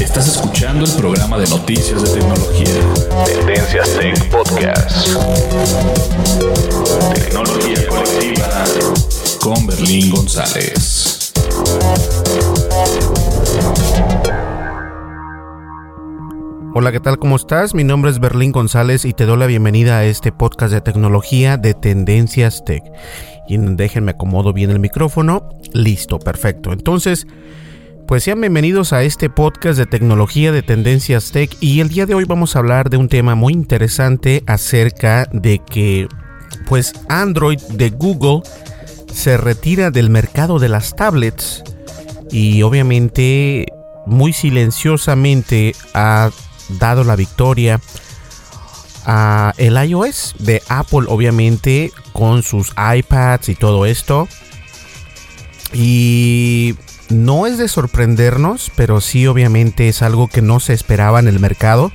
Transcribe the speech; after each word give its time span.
Estás 0.00 0.26
escuchando 0.26 0.84
el 0.84 0.92
programa 0.92 1.38
de 1.38 1.46
noticias 1.48 2.02
de 2.02 2.20
tecnología. 2.20 2.66
Tendencias 3.24 3.96
Tech 3.96 4.28
Podcast. 4.28 5.08
Tecnología 7.14 7.86
colectiva 7.88 8.64
con 9.40 9.66
Berlín 9.66 10.10
González. 10.10 11.32
Hola, 16.74 16.90
¿qué 16.90 16.98
tal? 16.98 17.18
¿Cómo 17.18 17.36
estás? 17.36 17.74
Mi 17.74 17.84
nombre 17.84 18.10
es 18.10 18.18
Berlín 18.18 18.50
González 18.50 19.04
y 19.04 19.12
te 19.12 19.24
doy 19.24 19.38
la 19.38 19.46
bienvenida 19.46 19.98
a 19.98 20.04
este 20.04 20.32
podcast 20.32 20.72
de 20.72 20.80
tecnología 20.80 21.56
de 21.56 21.74
Tendencias 21.74 22.64
Tech. 22.64 22.82
Y 23.46 23.56
déjenme 23.56 24.10
acomodo 24.12 24.52
bien 24.52 24.70
el 24.70 24.80
micrófono. 24.80 25.48
Listo, 25.72 26.18
perfecto. 26.18 26.72
Entonces, 26.72 27.28
pues 28.06 28.24
sean 28.24 28.40
bienvenidos 28.40 28.92
a 28.92 29.02
este 29.02 29.30
podcast 29.30 29.78
de 29.78 29.86
tecnología 29.86 30.52
de 30.52 30.62
Tendencias 30.62 31.32
Tech 31.32 31.56
y 31.60 31.80
el 31.80 31.88
día 31.88 32.06
de 32.06 32.14
hoy 32.14 32.24
vamos 32.24 32.54
a 32.54 32.58
hablar 32.58 32.90
de 32.90 32.98
un 32.98 33.08
tema 33.08 33.34
muy 33.34 33.52
interesante 33.52 34.42
acerca 34.46 35.26
de 35.32 35.60
que 35.60 36.06
pues 36.66 36.92
Android 37.08 37.60
de 37.70 37.90
Google 37.90 38.42
se 39.12 39.36
retira 39.36 39.90
del 39.90 40.10
mercado 40.10 40.58
de 40.58 40.68
las 40.68 40.94
tablets 40.96 41.62
y 42.30 42.62
obviamente 42.62 43.66
muy 44.06 44.32
silenciosamente 44.32 45.74
ha 45.94 46.30
dado 46.78 47.04
la 47.04 47.16
victoria 47.16 47.80
a 49.06 49.54
el 49.56 49.82
iOS 49.82 50.34
de 50.40 50.62
Apple 50.68 51.04
obviamente 51.08 51.90
con 52.12 52.42
sus 52.42 52.72
iPads 52.76 53.48
y 53.48 53.54
todo 53.54 53.86
esto. 53.86 54.28
Y 55.72 56.76
no 57.10 57.46
es 57.46 57.58
de 57.58 57.68
sorprendernos 57.68 58.70
pero 58.76 59.00
sí 59.00 59.26
obviamente 59.26 59.88
es 59.88 60.02
algo 60.02 60.28
que 60.28 60.42
no 60.42 60.60
se 60.60 60.72
esperaba 60.72 61.20
en 61.20 61.28
el 61.28 61.40
mercado 61.40 61.92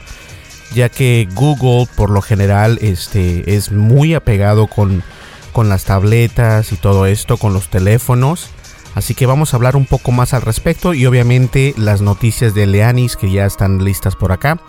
ya 0.73 0.89
que 0.89 1.27
Google 1.33 1.87
por 1.95 2.09
lo 2.09 2.21
general 2.21 2.77
este 2.81 3.55
es 3.55 3.71
muy 3.71 4.13
apegado 4.13 4.67
con, 4.67 5.03
con 5.51 5.69
las 5.69 5.85
tabletas 5.85 6.71
y 6.71 6.75
todo 6.75 7.05
esto 7.05 7.37
con 7.37 7.53
los 7.53 7.69
teléfonos 7.69 8.49
Así 8.95 9.13
que 9.13 9.25
vamos 9.25 9.53
a 9.53 9.57
hablar 9.57 9.75
un 9.75 9.85
poco 9.85 10.11
más 10.11 10.33
al 10.33 10.41
respecto 10.41 10.93
y 10.93 11.05
obviamente 11.05 11.73
las 11.77 12.01
noticias 12.01 12.53
de 12.53 12.65
Leanis 12.65 13.15
que 13.15 13.31
ya 13.31 13.45
están 13.45 13.83
listas 13.83 14.15
por 14.15 14.31
acá. 14.31 14.59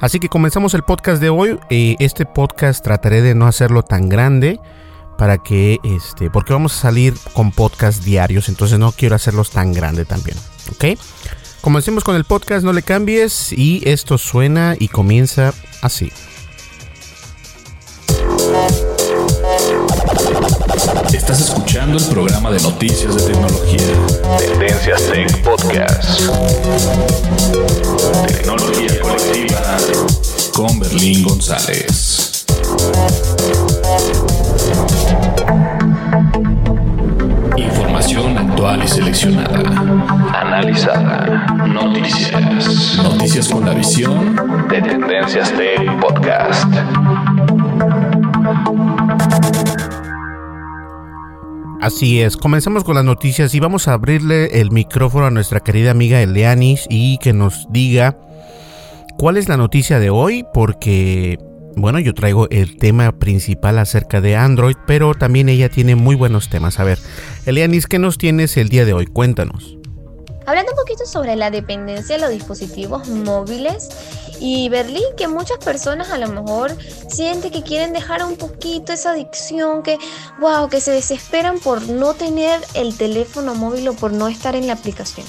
Así 0.00 0.20
que 0.20 0.28
comenzamos 0.28 0.74
el 0.74 0.82
podcast 0.82 1.20
de 1.20 1.30
hoy. 1.30 1.58
Eh, 1.70 1.96
este 1.98 2.26
podcast 2.26 2.84
trataré 2.84 3.22
de 3.22 3.34
no 3.34 3.46
hacerlo 3.46 3.82
tan 3.82 4.08
grande 4.08 4.60
para 5.20 5.36
que 5.36 5.80
este 5.82 6.30
porque 6.30 6.54
vamos 6.54 6.74
a 6.74 6.80
salir 6.80 7.12
con 7.34 7.52
podcast 7.52 8.02
diarios, 8.02 8.48
entonces 8.48 8.78
no 8.78 8.90
quiero 8.90 9.14
hacerlos 9.14 9.50
tan 9.50 9.74
grande 9.74 10.06
también, 10.06 10.34
¿ok? 10.72 10.98
Comencemos 11.60 12.04
con 12.04 12.16
el 12.16 12.24
podcast, 12.24 12.64
no 12.64 12.72
le 12.72 12.80
cambies 12.80 13.52
y 13.52 13.82
esto 13.86 14.16
suena 14.16 14.76
y 14.78 14.88
comienza 14.88 15.52
así. 15.82 16.10
Estás 21.12 21.40
escuchando 21.42 21.98
el 21.98 22.04
programa 22.06 22.50
de 22.50 22.62
noticias 22.62 23.14
de 23.14 23.32
tecnología. 23.34 23.92
Tendencias 24.38 25.02
Tech 25.02 25.42
Podcast. 25.42 26.30
Tecnología 28.26 29.00
colectiva 29.02 29.76
con 30.54 30.80
Berlín 30.80 31.24
González. 31.24 32.46
Y 38.60 38.88
seleccionada. 38.88 39.58
Analizada. 40.38 41.46
Noticias. 41.66 42.98
Noticias 43.02 43.48
con 43.48 43.64
la 43.64 43.72
visión 43.72 44.36
de 44.68 44.82
Tendencias 44.82 45.50
Tech 45.52 45.98
Podcast. 45.98 46.70
Así 51.80 52.20
es, 52.20 52.36
comenzamos 52.36 52.84
con 52.84 52.96
las 52.96 53.04
noticias 53.04 53.54
y 53.54 53.60
vamos 53.60 53.88
a 53.88 53.94
abrirle 53.94 54.60
el 54.60 54.70
micrófono 54.72 55.24
a 55.24 55.30
nuestra 55.30 55.60
querida 55.60 55.92
amiga 55.92 56.20
Elianis 56.20 56.86
y 56.90 57.16
que 57.16 57.32
nos 57.32 57.66
diga 57.70 58.18
cuál 59.16 59.38
es 59.38 59.48
la 59.48 59.56
noticia 59.56 59.98
de 59.98 60.10
hoy, 60.10 60.44
porque, 60.52 61.38
bueno, 61.76 61.98
yo 61.98 62.14
traigo 62.14 62.48
el 62.50 62.76
tema 62.76 63.12
principal 63.18 63.78
acerca 63.78 64.20
de 64.20 64.36
Android, 64.36 64.76
pero 64.86 65.14
también 65.14 65.48
ella 65.48 65.68
tiene 65.68 65.96
muy 65.96 66.16
buenos 66.16 66.48
temas. 66.48 66.80
A 66.80 66.84
ver, 66.84 66.98
Elianis, 67.46 67.86
¿qué 67.86 67.98
nos 67.98 68.18
tienes 68.18 68.56
el 68.56 68.68
día 68.68 68.84
de 68.84 68.92
hoy? 68.92 69.06
Cuéntanos. 69.06 69.76
Hablando 70.46 70.72
un 70.72 70.78
poquito 70.78 71.06
sobre 71.06 71.36
la 71.36 71.50
dependencia 71.50 72.16
de 72.16 72.22
los 72.22 72.30
dispositivos 72.30 73.08
móviles 73.08 73.88
y 74.40 74.68
Berlín, 74.68 75.04
que 75.16 75.28
muchas 75.28 75.58
personas 75.58 76.10
a 76.10 76.18
lo 76.18 76.28
mejor 76.28 76.76
sienten 77.08 77.52
que 77.52 77.62
quieren 77.62 77.92
dejar 77.92 78.24
un 78.24 78.36
poquito 78.36 78.92
esa 78.92 79.12
adicción, 79.12 79.82
que 79.82 79.98
wow, 80.40 80.68
que 80.68 80.80
se 80.80 80.90
desesperan 80.90 81.60
por 81.60 81.82
no 81.82 82.14
tener 82.14 82.60
el 82.74 82.96
teléfono 82.96 83.54
móvil 83.54 83.88
o 83.88 83.94
por 83.94 84.12
no 84.12 84.28
estar 84.28 84.56
en 84.56 84.66
la 84.66 84.72
aplicación. 84.72 85.26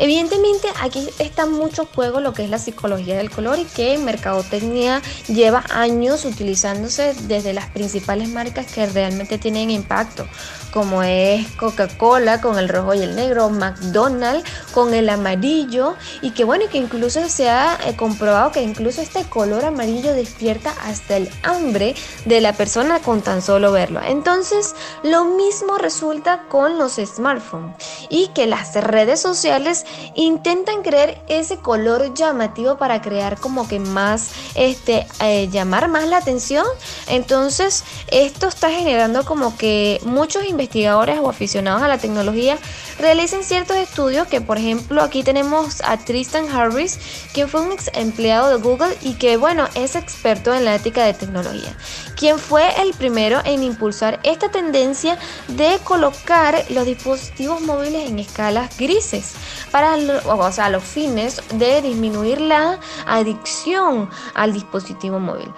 Evidentemente 0.00 0.68
aquí 0.80 1.08
está 1.18 1.46
mucho 1.46 1.86
juego 1.86 2.20
lo 2.20 2.32
que 2.32 2.44
es 2.44 2.50
la 2.50 2.58
psicología 2.58 3.16
del 3.16 3.30
color 3.30 3.58
y 3.58 3.64
que 3.64 3.98
Mercadotecnia 3.98 5.02
lleva 5.28 5.64
años 5.70 6.24
utilizándose 6.24 7.14
desde 7.22 7.52
las 7.52 7.66
principales 7.70 8.28
marcas 8.28 8.66
que 8.66 8.86
realmente 8.86 9.38
tienen 9.38 9.70
impacto, 9.70 10.26
como 10.72 11.02
es 11.02 11.46
Coca-Cola 11.52 12.40
con 12.40 12.58
el 12.58 12.68
rojo 12.68 12.94
y 12.94 13.00
el 13.00 13.16
negro, 13.16 13.50
McDonald's 13.50 14.48
con 14.72 14.94
el 14.94 15.08
amarillo 15.08 15.96
y 16.22 16.30
que 16.30 16.44
bueno, 16.44 16.66
que 16.70 16.78
incluso 16.78 17.28
se 17.28 17.48
ha 17.48 17.78
eh, 17.86 17.96
comprobado 17.96 18.20
comprobado 18.20 18.52
que 18.52 18.60
incluso 18.60 19.00
este 19.00 19.24
color 19.24 19.64
amarillo 19.64 20.12
despierta 20.12 20.74
hasta 20.84 21.16
el 21.16 21.30
hambre 21.42 21.94
de 22.26 22.40
la 22.42 22.52
persona 22.52 22.98
con 22.98 23.22
tan 23.22 23.40
solo 23.40 23.72
verlo. 23.72 24.00
Entonces, 24.04 24.74
lo 25.02 25.24
mismo 25.24 25.78
resulta 25.78 26.42
con 26.48 26.76
los 26.76 26.96
smartphones 26.96 27.76
y 28.10 28.28
que 28.34 28.46
las 28.46 28.74
redes 28.74 29.20
sociales 29.20 29.86
intentan 30.14 30.82
crear 30.82 31.22
ese 31.28 31.58
color 31.58 32.14
llamativo 32.14 32.76
para 32.76 33.00
crear 33.00 33.38
como 33.38 33.68
que 33.68 33.78
más, 33.78 34.30
este, 34.54 35.06
eh, 35.20 35.48
llamar 35.50 35.88
más 35.88 36.08
la 36.08 36.18
atención. 36.18 36.66
Entonces, 37.06 37.84
esto 38.08 38.48
está 38.48 38.70
generando 38.70 39.24
como 39.24 39.56
que 39.56 40.00
muchos 40.04 40.44
investigadores 40.46 41.18
o 41.20 41.28
aficionados 41.28 41.82
a 41.82 41.88
la 41.88 41.98
tecnología 41.98 42.58
realicen 42.98 43.42
ciertos 43.44 43.76
estudios 43.76 44.26
que, 44.26 44.40
por 44.40 44.58
ejemplo, 44.58 45.02
aquí 45.02 45.22
tenemos 45.22 45.80
a 45.82 45.96
Tristan 45.96 46.48
Harris, 46.48 46.98
quien 47.32 47.48
fue 47.48 47.62
un 47.62 47.72
ex 47.72 47.90
empleado 47.94 48.50
de 48.50 48.62
Google 48.62 48.96
y 49.02 49.14
que, 49.14 49.36
bueno, 49.36 49.68
es 49.74 49.96
experto 49.96 50.54
en 50.54 50.64
la 50.64 50.74
ética 50.74 51.04
de 51.04 51.14
tecnología, 51.14 51.74
quien 52.16 52.38
fue 52.38 52.80
el 52.80 52.92
primero 52.94 53.40
en 53.44 53.62
impulsar 53.62 54.20
esta 54.22 54.50
tendencia 54.50 55.18
de 55.48 55.78
colocar 55.84 56.64
los 56.70 56.86
dispositivos 56.86 57.60
móviles 57.62 58.08
en 58.08 58.18
escalas 58.18 58.76
grises 58.76 59.32
para 59.70 59.79
o 60.26 60.52
sea, 60.52 60.70
los 60.70 60.84
fines 60.84 61.42
de 61.54 61.82
disminuir 61.82 62.40
la 62.40 62.78
adicción 63.06 64.08
al 64.34 64.52
dispositivo 64.52 65.18
móvil. 65.18 65.52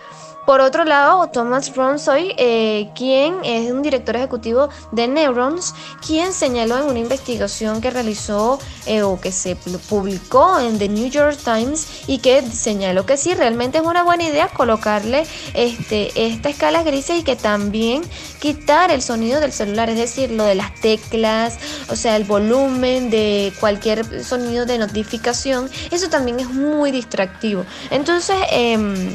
Por 0.47 0.61
otro 0.61 0.85
lado, 0.85 1.29
Thomas 1.29 1.75
Ronsoy, 1.77 2.35
eh, 2.37 2.91
quien 2.97 3.45
es 3.45 3.71
un 3.71 3.81
director 3.83 4.17
ejecutivo 4.17 4.71
de 4.91 5.07
Neurons, 5.07 5.73
quien 6.05 6.33
señaló 6.33 6.79
en 6.79 6.87
una 6.87 6.99
investigación 6.99 7.81
que 7.81 7.91
realizó 7.91 8.59
eh, 8.87 9.03
o 9.03 9.21
que 9.21 9.31
se 9.31 9.55
publicó 9.55 10.59
en 10.59 10.79
The 10.81 10.89
New 10.89 11.09
York 11.09 11.39
Times 11.45 12.03
y 12.09 12.19
que 12.19 12.43
señaló 12.43 13.07
que 13.07 13.17
sí, 13.17 13.35
realmente 13.35 13.79
es 13.79 13.85
una 13.85 14.03
buena 14.03 14.25
idea 14.25 14.49
colocarle 14.49 15.27
este, 15.55 16.11
esta 16.17 16.49
escala 16.49 16.83
gris 16.83 17.11
y 17.11 17.23
que 17.23 17.37
también 17.37 18.03
quitar 18.41 18.91
el 18.91 19.01
sonido 19.01 19.41
del 19.41 19.53
celular, 19.53 19.91
es 19.91 19.97
decir, 19.97 20.33
lo 20.33 20.45
de 20.45 20.57
las 20.57 20.75
teclas, 20.81 21.59
o 21.89 21.95
sea, 21.95 22.17
el 22.17 22.25
volumen 22.25 23.11
de 23.11 23.53
cualquier 23.61 24.25
sonido 24.25 24.67
de 24.67 24.79
notificación, 24.79 25.71
eso 25.93 26.09
también 26.11 26.41
es 26.41 26.49
muy 26.49 26.91
distractivo. 26.91 27.65
Entonces, 27.91 28.37
eh, 28.51 29.15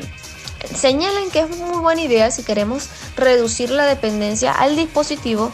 señalan 0.75 1.29
que 1.31 1.41
es 1.41 1.57
muy 1.57 1.79
buena 1.79 2.01
idea 2.01 2.31
si 2.31 2.43
queremos 2.43 2.89
reducir 3.15 3.69
la 3.69 3.85
dependencia 3.85 4.51
al 4.51 4.75
dispositivo 4.75 5.51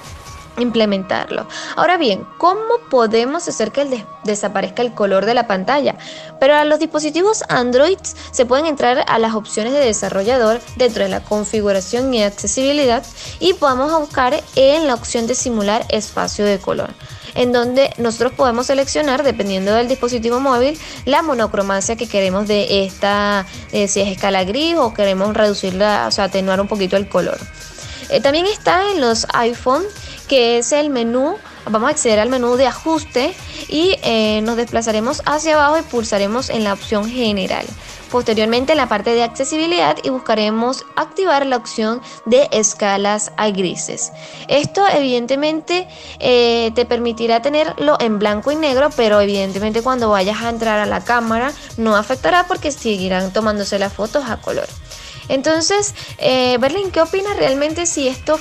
implementarlo. 0.57 1.47
Ahora 1.75 1.97
bien, 1.97 2.27
¿cómo 2.37 2.77
podemos 2.89 3.47
hacer 3.47 3.71
que 3.71 4.05
desaparezca 4.23 4.81
el 4.81 4.93
color 4.93 5.25
de 5.25 5.33
la 5.33 5.47
pantalla? 5.47 5.95
Pero 6.39 6.55
a 6.55 6.65
los 6.65 6.79
dispositivos 6.79 7.43
Android 7.49 7.97
se 8.31 8.45
pueden 8.45 8.65
entrar 8.65 9.03
a 9.07 9.19
las 9.19 9.33
opciones 9.33 9.73
de 9.73 9.79
desarrollador 9.79 10.61
dentro 10.75 11.03
de 11.03 11.09
la 11.09 11.23
configuración 11.23 12.13
y 12.13 12.23
accesibilidad 12.23 13.03
y 13.39 13.53
podemos 13.53 13.99
buscar 13.99 14.43
en 14.55 14.87
la 14.87 14.93
opción 14.93 15.27
de 15.27 15.35
simular 15.35 15.85
espacio 15.89 16.45
de 16.45 16.59
color 16.59 16.93
en 17.35 17.51
donde 17.51 17.91
nosotros 17.97 18.33
podemos 18.33 18.67
seleccionar, 18.67 19.23
dependiendo 19.23 19.73
del 19.73 19.87
dispositivo 19.87 20.39
móvil, 20.39 20.77
la 21.05 21.21
monocromacia 21.21 21.95
que 21.95 22.07
queremos 22.07 22.47
de 22.47 22.85
esta, 22.85 23.45
eh, 23.71 23.87
si 23.87 24.01
es 24.01 24.09
escala 24.09 24.43
gris 24.43 24.75
o 24.77 24.93
queremos 24.93 25.33
reducirla, 25.35 26.05
o 26.07 26.11
sea, 26.11 26.25
atenuar 26.25 26.61
un 26.61 26.67
poquito 26.67 26.97
el 26.97 27.07
color. 27.07 27.37
Eh, 28.09 28.21
también 28.21 28.45
está 28.45 28.91
en 28.91 29.01
los 29.01 29.25
iPhone, 29.33 29.83
que 30.27 30.57
es 30.57 30.71
el 30.71 30.89
menú 30.89 31.37
vamos 31.65 31.87
a 31.87 31.91
acceder 31.91 32.19
al 32.19 32.29
menú 32.29 32.55
de 32.55 32.67
ajuste 32.67 33.33
y 33.67 33.95
eh, 34.03 34.41
nos 34.43 34.57
desplazaremos 34.57 35.21
hacia 35.25 35.53
abajo 35.53 35.77
y 35.79 35.81
pulsaremos 35.83 36.49
en 36.49 36.63
la 36.63 36.73
opción 36.73 37.09
general. 37.09 37.65
Posteriormente 38.13 38.73
en 38.73 38.77
la 38.77 38.87
parte 38.87 39.15
de 39.15 39.23
accesibilidad 39.23 39.97
y 40.03 40.09
buscaremos 40.09 40.85
activar 40.95 41.47
la 41.47 41.57
opción 41.57 41.99
de 42.27 42.47
escalas 42.51 43.31
a 43.37 43.49
grises. 43.49 44.11
Esto 44.47 44.85
evidentemente 44.87 45.87
eh, 46.19 46.71
te 46.75 46.85
permitirá 46.85 47.41
tenerlo 47.41 47.97
en 47.99 48.19
blanco 48.19 48.51
y 48.51 48.55
negro, 48.55 48.91
pero 48.95 49.19
evidentemente 49.19 49.81
cuando 49.81 50.11
vayas 50.11 50.43
a 50.43 50.49
entrar 50.49 50.77
a 50.77 50.85
la 50.85 51.03
cámara 51.03 51.53
no 51.77 51.95
afectará 51.95 52.45
porque 52.45 52.71
seguirán 52.71 53.33
tomándose 53.33 53.79
las 53.79 53.93
fotos 53.93 54.25
a 54.29 54.37
color. 54.37 54.67
Entonces, 55.29 55.93
eh, 56.17 56.57
Berlín, 56.59 56.91
¿qué 56.91 57.01
opinas 57.01 57.37
realmente 57.37 57.85
si 57.85 58.07
esto 58.07 58.37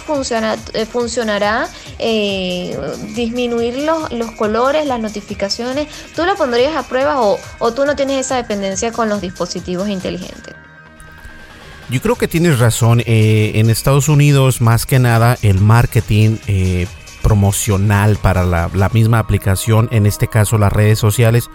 eh, 0.75 0.87
funcionará? 0.87 1.69
Eh, 1.99 2.77
disminuir 3.15 3.77
los, 3.79 4.31
colores, 4.33 4.87
las 4.87 5.01
notificaciones. 5.01 5.89
¿Tú 6.15 6.25
lo 6.25 6.35
pondrías 6.37 6.77
a 6.77 6.83
prueba 6.83 7.21
o, 7.23 7.39
o 7.59 7.73
tú 7.73 7.85
no 7.85 7.95
tienes 7.97 8.27
esa 8.27 8.37
dependencia 8.37 8.93
con 8.93 9.09
los 9.09 9.21
dispositivos 9.21 9.89
inteligentes? 9.89 10.55
Yo 11.91 12.01
creo 12.01 12.17
que 12.17 12.29
tienes 12.29 12.59
razón. 12.59 13.03
en 13.07 13.69
Estados 13.69 14.09
Unidos, 14.09 14.61
más 14.61 14.87
que 14.87 14.99
nada, 14.99 15.37
el 15.43 15.61
marketing 15.61 16.39
promocional 17.23 18.17
para 18.17 18.45
la, 18.45 18.91
misma 18.93 19.19
aplicación, 19.21 19.89
en 19.93 20.07
este 20.07 20.29
caso 20.29 20.59
las 20.59 20.73
redes 20.73 20.99
sociales, 20.99 21.49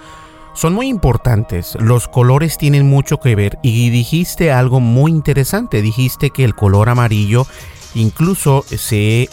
son 0.57 0.74
muy 0.74 0.88
importantes. 0.88 1.77
Los 1.80 2.07
colores 2.07 2.57
tienen 2.57 2.88
mucho 2.88 3.19
que 3.19 3.36
ver 3.36 3.59
y 3.62 3.92
dijiste 3.92 4.51
algo 4.51 4.80
muy 4.80 5.12
interesante. 5.12 5.83
Dijiste 5.83 6.31
que 6.31 6.44
el 6.44 6.56
color 6.56 6.89
amarillo 6.89 7.45
incluso 7.94 8.65
se, 8.68 9.30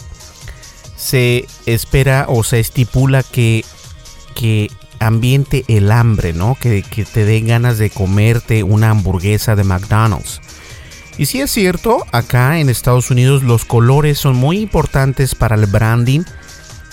se 0.97 1.47
espera 1.65 2.27
o 2.29 2.45
se 2.45 2.61
estipula 2.61 3.23
que, 3.23 3.65
que 4.35 4.71
ambiente 5.01 5.65
el 5.69 5.91
hambre, 5.93 6.35
¿no? 6.35 6.59
Que, 6.61 6.83
que 6.83 7.07
te 7.07 7.25
den 7.25 7.47
ganas 7.47 7.79
de 7.79 7.89
comerte 7.89 8.63
una 8.63 8.91
hamburguesa 8.91 9.57
de 9.57 9.65
McDonald's. 9.65 10.43
Y 11.17 11.27
si 11.27 11.41
es 11.41 11.51
cierto, 11.51 12.05
acá 12.13 12.59
en 12.59 12.69
Estados 12.69 13.11
Unidos 13.11 13.43
los 13.43 13.65
colores 13.65 14.19
son 14.19 14.37
muy 14.37 14.59
importantes 14.59 15.35
para 15.35 15.55
el 15.55 15.67
branding 15.67 16.25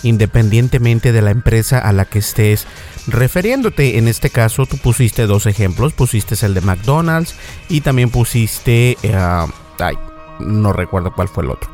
independientemente 0.04 1.12
de 1.12 1.22
la 1.22 1.32
empresa 1.32 1.80
a 1.80 1.92
la 1.94 2.06
que 2.06 2.20
estés 2.20 2.68
refiriéndote. 3.08 3.98
En 3.98 4.08
este 4.08 4.30
caso, 4.30 4.66
tú 4.66 4.78
pusiste 4.78 5.28
dos 5.28 5.46
ejemplos: 5.46 5.94
pusiste 5.94 6.36
el 6.46 6.54
de 6.54 6.62
McDonald's 6.62 7.36
y 7.70 7.82
también 7.82 8.10
pusiste. 8.10 8.98
Eh, 9.04 9.46
ay, 9.80 9.98
no 10.40 10.74
recuerdo 10.74 11.14
cuál 11.14 11.28
fue 11.28 11.44
el 11.44 11.52
otro. 11.52 11.70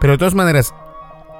Pero 0.00 0.12
de 0.12 0.18
todas 0.18 0.34
maneras, 0.34 0.74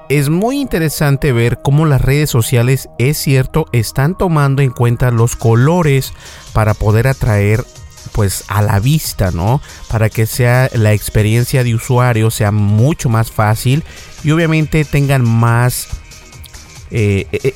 es 0.09 0.29
muy 0.29 0.59
interesante 0.59 1.31
ver 1.31 1.61
cómo 1.63 1.85
las 1.85 2.01
redes 2.01 2.29
sociales, 2.29 2.89
es 2.99 3.17
cierto, 3.17 3.65
están 3.71 4.17
tomando 4.17 4.61
en 4.61 4.69
cuenta 4.69 5.11
los 5.11 5.35
colores 5.35 6.13
para 6.53 6.73
poder 6.73 7.07
atraer 7.07 7.63
pues 8.11 8.45
a 8.47 8.61
la 8.61 8.79
vista, 8.79 9.31
¿no? 9.31 9.61
Para 9.89 10.09
que 10.09 10.25
sea 10.25 10.69
la 10.73 10.93
experiencia 10.93 11.63
de 11.63 11.75
usuario 11.75 12.29
sea 12.29 12.51
mucho 12.51 13.09
más 13.09 13.31
fácil 13.31 13.83
y 14.23 14.31
obviamente 14.31 14.85
tengan 14.85 15.27
más 15.27 15.87
eh, 16.91 17.27
eh, 17.31 17.53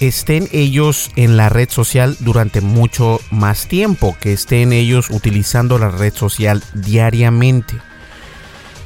estén 0.00 0.48
ellos 0.52 1.10
en 1.16 1.36
la 1.36 1.48
red 1.48 1.68
social 1.68 2.16
durante 2.20 2.60
mucho 2.60 3.20
más 3.30 3.66
tiempo, 3.66 4.16
que 4.20 4.32
estén 4.32 4.72
ellos 4.72 5.10
utilizando 5.10 5.78
la 5.78 5.90
red 5.90 6.14
social 6.14 6.62
diariamente. 6.74 7.74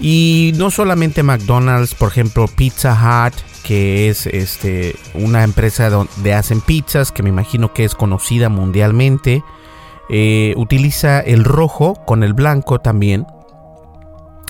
Y 0.00 0.52
no 0.56 0.70
solamente 0.70 1.22
McDonald's, 1.22 1.94
por 1.94 2.08
ejemplo, 2.10 2.46
Pizza 2.46 2.94
Hut, 2.94 3.34
que 3.64 4.08
es 4.08 4.26
este, 4.26 4.94
una 5.14 5.42
empresa 5.42 5.90
donde 5.90 6.34
hacen 6.34 6.60
pizzas, 6.60 7.10
que 7.10 7.22
me 7.22 7.30
imagino 7.30 7.72
que 7.74 7.84
es 7.84 7.94
conocida 7.94 8.48
mundialmente, 8.48 9.42
eh, 10.08 10.54
utiliza 10.56 11.20
el 11.20 11.44
rojo 11.44 11.94
con 12.06 12.22
el 12.22 12.32
blanco 12.32 12.78
también 12.78 13.26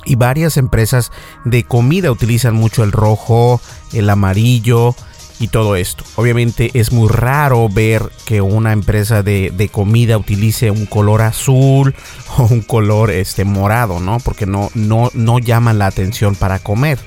y 0.08 0.16
varias 0.16 0.56
empresas 0.56 1.12
de 1.44 1.64
comida 1.64 2.10
utilizan 2.10 2.54
mucho 2.54 2.82
el 2.82 2.92
rojo, 2.92 3.60
el 3.92 4.08
amarillo 4.10 4.94
y 5.40 5.48
todo 5.48 5.76
esto. 5.76 6.04
Obviamente 6.16 6.70
es 6.74 6.92
muy 6.92 7.08
raro 7.08 7.68
ver 7.68 8.02
que 8.24 8.40
una 8.40 8.72
empresa 8.72 9.22
de, 9.22 9.70
comida 9.72 10.18
utilice 10.18 10.70
un 10.70 10.86
color 10.86 11.22
azul 11.22 11.94
o 12.38 12.44
un 12.44 12.62
color 12.62 13.10
este, 13.10 13.44
morado, 13.44 14.00
¿no? 14.00 14.18
Porque 14.18 14.46
no, 14.46 14.70
no, 14.74 15.10
no 15.14 15.38
llaman 15.38 15.78
la 15.78 15.86
atención 15.86 16.34
para 16.34 16.58
comer. 16.58 16.98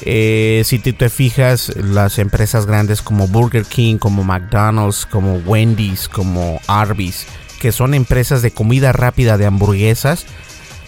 Eh, 0.00 0.62
si 0.64 0.78
te, 0.78 0.92
te 0.92 1.08
fijas, 1.08 1.72
las 1.76 2.18
empresas 2.18 2.66
grandes 2.66 3.00
como 3.00 3.28
Burger 3.28 3.64
King, 3.64 3.96
como 3.98 4.24
McDonald's, 4.24 5.06
como 5.06 5.36
Wendy's, 5.36 6.08
como 6.08 6.60
Arby's, 6.66 7.26
que 7.60 7.72
son 7.72 7.94
empresas 7.94 8.42
de 8.42 8.50
comida 8.50 8.92
rápida 8.92 9.38
de 9.38 9.46
hamburguesas, 9.46 10.26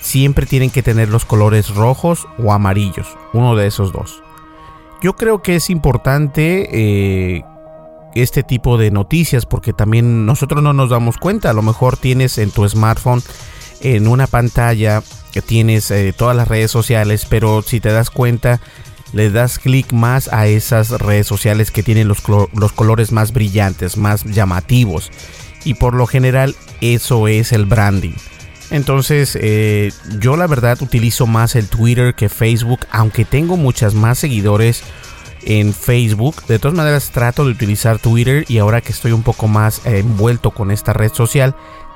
siempre 0.07 0.47
tienen 0.47 0.71
que 0.71 0.83
tener 0.83 1.09
los 1.09 1.25
colores 1.25 1.75
rojos 1.75 2.29
o 2.39 2.53
amarillos, 2.53 3.09
uno 3.33 3.57
de 3.57 3.67
esos 3.67 3.93
dos. 3.93 4.23
Yo 5.03 5.17
creo 5.17 5.43
que 5.43 5.57
es 5.57 5.69
importante 5.69 6.69
eh, 6.73 7.45
este 8.15 8.43
tipo 8.43 8.79
de 8.79 8.91
noticias 8.91 9.47
porque 9.47 9.73
también 9.73 10.25
nosotros 10.25 10.63
no 10.63 10.73
nos 10.73 10.91
damos 10.91 11.19
cuenta. 11.19 11.51
A 11.51 11.53
lo 11.53 11.63
mejor 11.63 11.97
tienes 11.97 12.39
en 12.39 12.51
tu 12.51 12.67
smartphone, 12.69 13.23
en 13.81 14.07
una 14.07 14.27
pantalla, 14.27 15.03
que 15.33 15.43
tienes 15.43 15.91
eh, 15.91 16.15
todas 16.17 16.37
las 16.37 16.49
redes 16.49 16.71
sociales, 16.71 17.27
pero 17.29 17.61
si 17.63 17.81
te 17.81 17.91
das 17.91 18.09
cuenta, 18.09 18.61
le 19.13 19.31
das 19.31 19.59
clic 19.59 19.93
más 19.93 20.33
a 20.33 20.47
esas 20.47 20.91
redes 20.91 21.27
sociales 21.27 21.71
que 21.71 21.83
tienen 21.83 22.09
los, 22.09 22.23
los 22.55 22.73
colores 22.73 23.13
más 23.13 23.33
brillantes, 23.33 23.97
más 23.97 24.25
llamativos 24.25 25.11
y 25.65 25.75
por 25.75 25.95
lo 25.95 26.07
general 26.07 26.55
eso 26.81 27.27
es 27.27 27.53
el 27.53 27.67
branding. 27.67 28.15
Entonces, 28.71 29.39
eh, 29.41 29.93
yo 30.19 30.37
la 30.37 30.47
verdad 30.47 30.81
utilizo 30.83 31.27
más 31.27 31.55
el 31.55 31.69
Twitter 31.69 32.15
que 32.15 32.29
Facebook, 32.29 32.81
aunque 32.91 33.25
tengo 33.25 33.57
muchas 33.57 33.95
más 33.95 34.19
seguidores 34.19 34.83
en 35.43 35.73
Facebook. 35.73 36.45
De 36.47 36.59
todas 36.59 36.77
maneras, 36.77 37.11
trato 37.13 37.45
de 37.45 37.53
utilizar 37.53 37.99
Twitter 37.99 38.45
y 38.49 38.59
ahora 38.59 38.81
que 38.81 38.93
estoy 38.93 39.13
un 39.13 39.23
poco 39.23 39.47
más 39.47 39.87
envuelto 39.87 40.51
con 40.51 40.71
esta 40.71 40.93
red 40.93 41.13
social, 41.13 41.55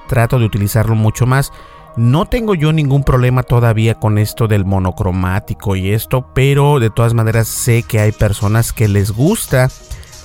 trato 0.09 0.39
de 0.39 0.45
utilizarlo 0.45 0.95
mucho 0.95 1.27
más. 1.27 1.53
No 1.97 2.27
tengo 2.27 2.55
yo 2.55 2.73
ningún 2.73 3.03
problema 3.03 3.43
todavía 3.43 3.97
con 3.97 4.17
esto 4.17 4.47
del 4.47 4.65
monocromático 4.65 5.75
y 5.75 5.91
esto, 5.91 6.33
pero 6.33 6.79
de 6.79 6.91
todas 6.91 7.15
maneras 7.15 7.49
sé 7.49 7.83
que 7.83 7.99
hay 7.99 8.13
personas 8.13 8.73
que 8.73 8.87
les 8.87 9.11
gusta 9.11 9.69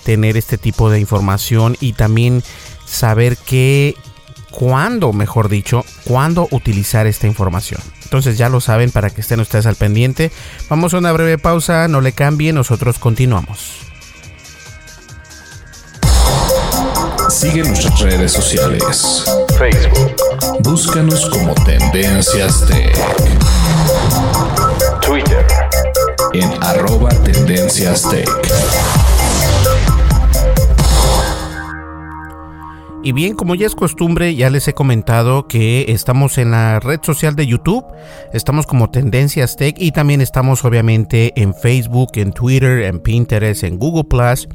tener 0.03 0.37
este 0.37 0.59
tipo 0.59 0.91
de 0.91 0.99
información 0.99 1.75
y 1.79 1.93
también 1.93 2.43
saber 2.85 3.35
qué 3.35 3.95
cuándo, 4.55 5.11
mejor 5.13 5.49
dicho, 5.49 5.85
cuándo 6.05 6.47
utilizar 6.51 7.07
esta 7.07 7.27
información. 7.27 7.81
Entonces 8.03 8.37
ya 8.37 8.49
lo 8.49 8.61
saben 8.61 8.91
para 8.91 9.09
que 9.09 9.21
estén 9.21 9.39
ustedes 9.39 9.65
al 9.65 9.75
pendiente. 9.75 10.31
Vamos 10.69 10.93
a 10.93 10.97
una 10.97 11.11
breve 11.11 11.37
pausa, 11.37 11.87
no 11.87 12.01
le 12.01 12.13
cambien, 12.13 12.55
nosotros 12.55 12.97
continuamos. 12.97 13.81
Sigue 17.29 17.63
nuestras 17.63 17.99
redes 17.99 18.31
sociales. 18.31 19.25
Facebook. 19.57 20.15
Búscanos 20.61 21.29
como 21.29 21.53
Tendencias 21.65 22.65
Tech. 22.65 22.95
Twitter. 25.01 25.45
En 26.33 26.63
arroba 26.63 27.09
Tendencias 27.09 28.03
Tech. 28.09 29.04
Y 33.05 33.11
bien, 33.11 33.35
como 33.35 33.53
ya 33.53 33.67
es 33.67 33.75
costumbre, 33.75 34.33
ya 34.33 34.49
les 34.49 34.67
he 34.67 34.73
comentado 34.73 35.47
que 35.47 35.85
estamos 35.89 36.39
en 36.39 36.49
la 36.49 36.79
red 36.79 37.01
social 37.03 37.35
de 37.35 37.45
YouTube, 37.45 37.85
estamos 38.33 38.65
como 38.65 38.89
Tendencias 38.89 39.57
Tech 39.57 39.75
y 39.77 39.91
también 39.91 40.21
estamos 40.21 40.65
obviamente 40.65 41.31
en 41.39 41.53
Facebook, 41.53 42.13
en 42.15 42.33
Twitter, 42.33 42.81
en 42.81 42.99
Pinterest, 42.99 43.63
en 43.63 43.77
Google 43.77 44.05
Plus 44.05 44.47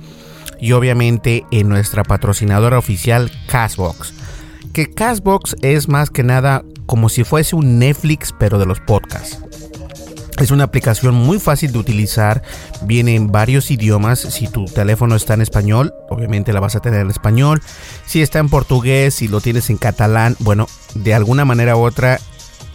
y 0.59 0.73
obviamente 0.73 1.45
en 1.53 1.69
nuestra 1.69 2.03
patrocinadora 2.03 2.77
oficial 2.77 3.31
Castbox. 3.47 4.15
Que 4.73 4.91
Castbox 4.93 5.55
es 5.63 5.89
más 5.89 6.11
que 6.11 6.25
nada 6.25 6.65
como 6.87 7.09
si 7.09 7.23
fuese 7.23 7.55
un 7.55 7.79
Netflix 7.79 8.35
pero 8.37 8.59
de 8.59 8.67
los 8.67 8.81
podcasts. 8.81 9.39
Es 10.41 10.51
una 10.51 10.65
aplicación 10.65 11.15
muy 11.15 11.39
fácil 11.39 11.71
de 11.71 11.79
utilizar, 11.79 12.43
viene 12.83 13.15
en 13.15 13.31
varios 13.31 13.71
idiomas. 13.71 14.21
Si 14.21 14.49
tu 14.49 14.65
teléfono 14.65 15.15
está 15.15 15.35
en 15.35 15.43
español, 15.43 15.93
obviamente 16.09 16.55
la 16.55 16.61
vas 16.61 16.77
a 16.77 16.81
tener 16.81 17.01
en 17.01 17.11
español. 17.11 17.61
Si 18.07 18.23
está 18.23 18.39
en 18.39 18.49
portugués, 18.49 19.15
si 19.15 19.29
lo 19.29 19.43
tienes 19.43 19.69
en 19.69 19.77
catalán, 19.77 20.37
bueno, 20.39 20.67
de 20.95 21.13
alguna 21.13 21.45
manera 21.45 21.77
u 21.77 21.81
otra, 21.81 22.19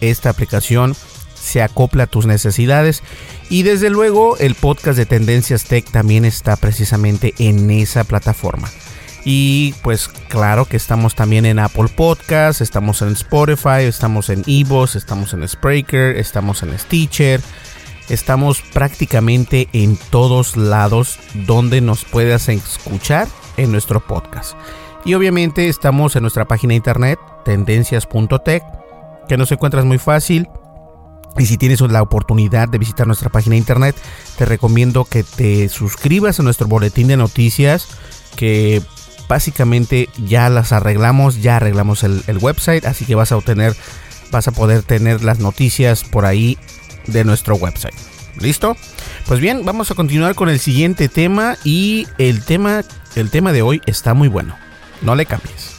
esta 0.00 0.30
aplicación 0.30 0.94
se 1.34 1.60
acopla 1.60 2.04
a 2.04 2.06
tus 2.06 2.24
necesidades. 2.26 3.02
Y 3.50 3.64
desde 3.64 3.90
luego, 3.90 4.36
el 4.38 4.54
podcast 4.54 4.96
de 4.96 5.06
Tendencias 5.06 5.64
Tech 5.64 5.90
también 5.90 6.24
está 6.24 6.54
precisamente 6.54 7.34
en 7.38 7.68
esa 7.72 8.04
plataforma. 8.04 8.70
Y 9.28 9.74
pues 9.82 10.06
claro 10.28 10.66
que 10.66 10.76
estamos 10.76 11.16
también 11.16 11.46
en 11.46 11.58
Apple 11.58 11.88
Podcasts, 11.88 12.60
estamos 12.60 13.02
en 13.02 13.08
Spotify, 13.08 13.82
estamos 13.82 14.30
en 14.30 14.44
Evox, 14.46 14.94
estamos 14.94 15.32
en 15.32 15.46
Spreaker, 15.48 16.16
estamos 16.16 16.62
en 16.62 16.78
Stitcher. 16.78 17.40
Estamos 18.08 18.62
prácticamente 18.72 19.68
en 19.72 19.96
todos 19.96 20.56
lados 20.56 21.18
donde 21.34 21.80
nos 21.80 22.04
puedas 22.04 22.48
escuchar 22.48 23.26
en 23.56 23.72
nuestro 23.72 23.98
podcast. 23.98 24.52
Y 25.04 25.14
obviamente 25.14 25.68
estamos 25.68 26.14
en 26.14 26.22
nuestra 26.22 26.44
página 26.44 26.70
de 26.70 26.76
internet, 26.76 27.18
tendencias.tech, 27.44 28.62
que 29.28 29.36
nos 29.36 29.50
encuentras 29.50 29.84
muy 29.84 29.98
fácil. 29.98 30.48
Y 31.36 31.46
si 31.46 31.58
tienes 31.58 31.80
la 31.80 32.00
oportunidad 32.00 32.68
de 32.68 32.78
visitar 32.78 33.08
nuestra 33.08 33.28
página 33.28 33.54
de 33.54 33.58
internet, 33.58 33.96
te 34.38 34.44
recomiendo 34.44 35.04
que 35.04 35.24
te 35.24 35.68
suscribas 35.68 36.38
a 36.38 36.44
nuestro 36.44 36.68
boletín 36.68 37.08
de 37.08 37.16
noticias, 37.16 37.88
que 38.36 38.82
básicamente 39.28 40.08
ya 40.26 40.48
las 40.48 40.72
arreglamos, 40.72 41.42
ya 41.42 41.56
arreglamos 41.56 42.04
el, 42.04 42.22
website, 42.40 42.84
así 42.86 43.04
que 43.04 43.14
vas 43.14 43.32
a 43.32 43.36
obtener, 43.36 43.74
vas 44.30 44.48
a 44.48 44.52
poder 44.52 44.82
tener 44.82 45.22
las 45.22 45.38
noticias 45.38 46.04
por 46.04 46.26
ahí 46.26 46.58
de 47.06 47.24
nuestro 47.24 47.56
website. 47.56 47.94
¿Listo? 48.40 48.76
Pues 49.26 49.40
bien, 49.40 49.64
vamos 49.64 49.90
a 49.90 49.94
continuar 49.94 50.34
con 50.34 50.48
el 50.48 50.60
siguiente 50.60 51.08
tema 51.08 51.56
y 51.64 52.06
el 52.18 52.44
tema, 52.44 52.84
el 53.14 53.30
tema 53.30 53.52
de 53.52 53.62
hoy 53.62 53.80
está 53.86 54.14
muy 54.14 54.28
bueno. 54.28 54.56
No 55.02 55.14
le 55.14 55.26
cambies. 55.26 55.76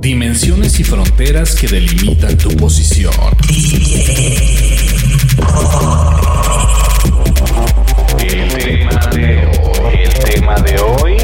Dimensiones 0.00 0.78
y 0.80 0.84
fronteras 0.84 1.54
que 1.54 1.66
delimitan 1.66 2.36
tu 2.36 2.50
posición. 2.56 3.14
El 8.64 10.14
tema 10.24 10.56
de 10.56 10.80
hoy. 10.80 11.18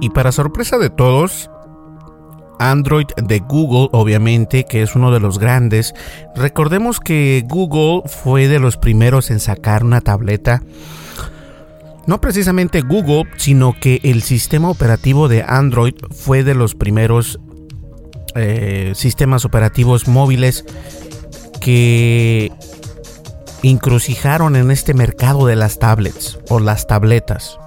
Y 0.00 0.10
para 0.10 0.32
sorpresa 0.32 0.78
de 0.78 0.90
todos, 0.90 1.48
Android 2.58 3.06
de 3.16 3.38
Google, 3.38 3.88
obviamente, 3.92 4.64
que 4.64 4.82
es 4.82 4.96
uno 4.96 5.12
de 5.12 5.20
los 5.20 5.38
grandes. 5.38 5.94
Recordemos 6.34 6.98
que 6.98 7.44
Google 7.48 8.02
fue 8.08 8.48
de 8.48 8.58
los 8.58 8.78
primeros 8.78 9.30
en 9.30 9.38
sacar 9.38 9.84
una 9.84 10.00
tableta. 10.00 10.60
No 12.08 12.20
precisamente 12.20 12.80
Google, 12.80 13.26
sino 13.36 13.76
que 13.80 14.00
el 14.02 14.22
sistema 14.22 14.70
operativo 14.70 15.28
de 15.28 15.44
Android 15.46 15.94
fue 16.10 16.42
de 16.42 16.56
los 16.56 16.74
primeros 16.74 17.38
eh, 18.34 18.92
sistemas 18.94 19.44
operativos 19.44 20.08
móviles 20.08 20.64
que 21.60 22.52
incrucijaron 23.62 24.56
en 24.56 24.70
este 24.70 24.94
mercado 24.94 25.46
de 25.46 25.56
las 25.56 25.78
tablets 25.78 26.38
o 26.48 26.58
las 26.58 26.86
tabletas. 26.86 27.58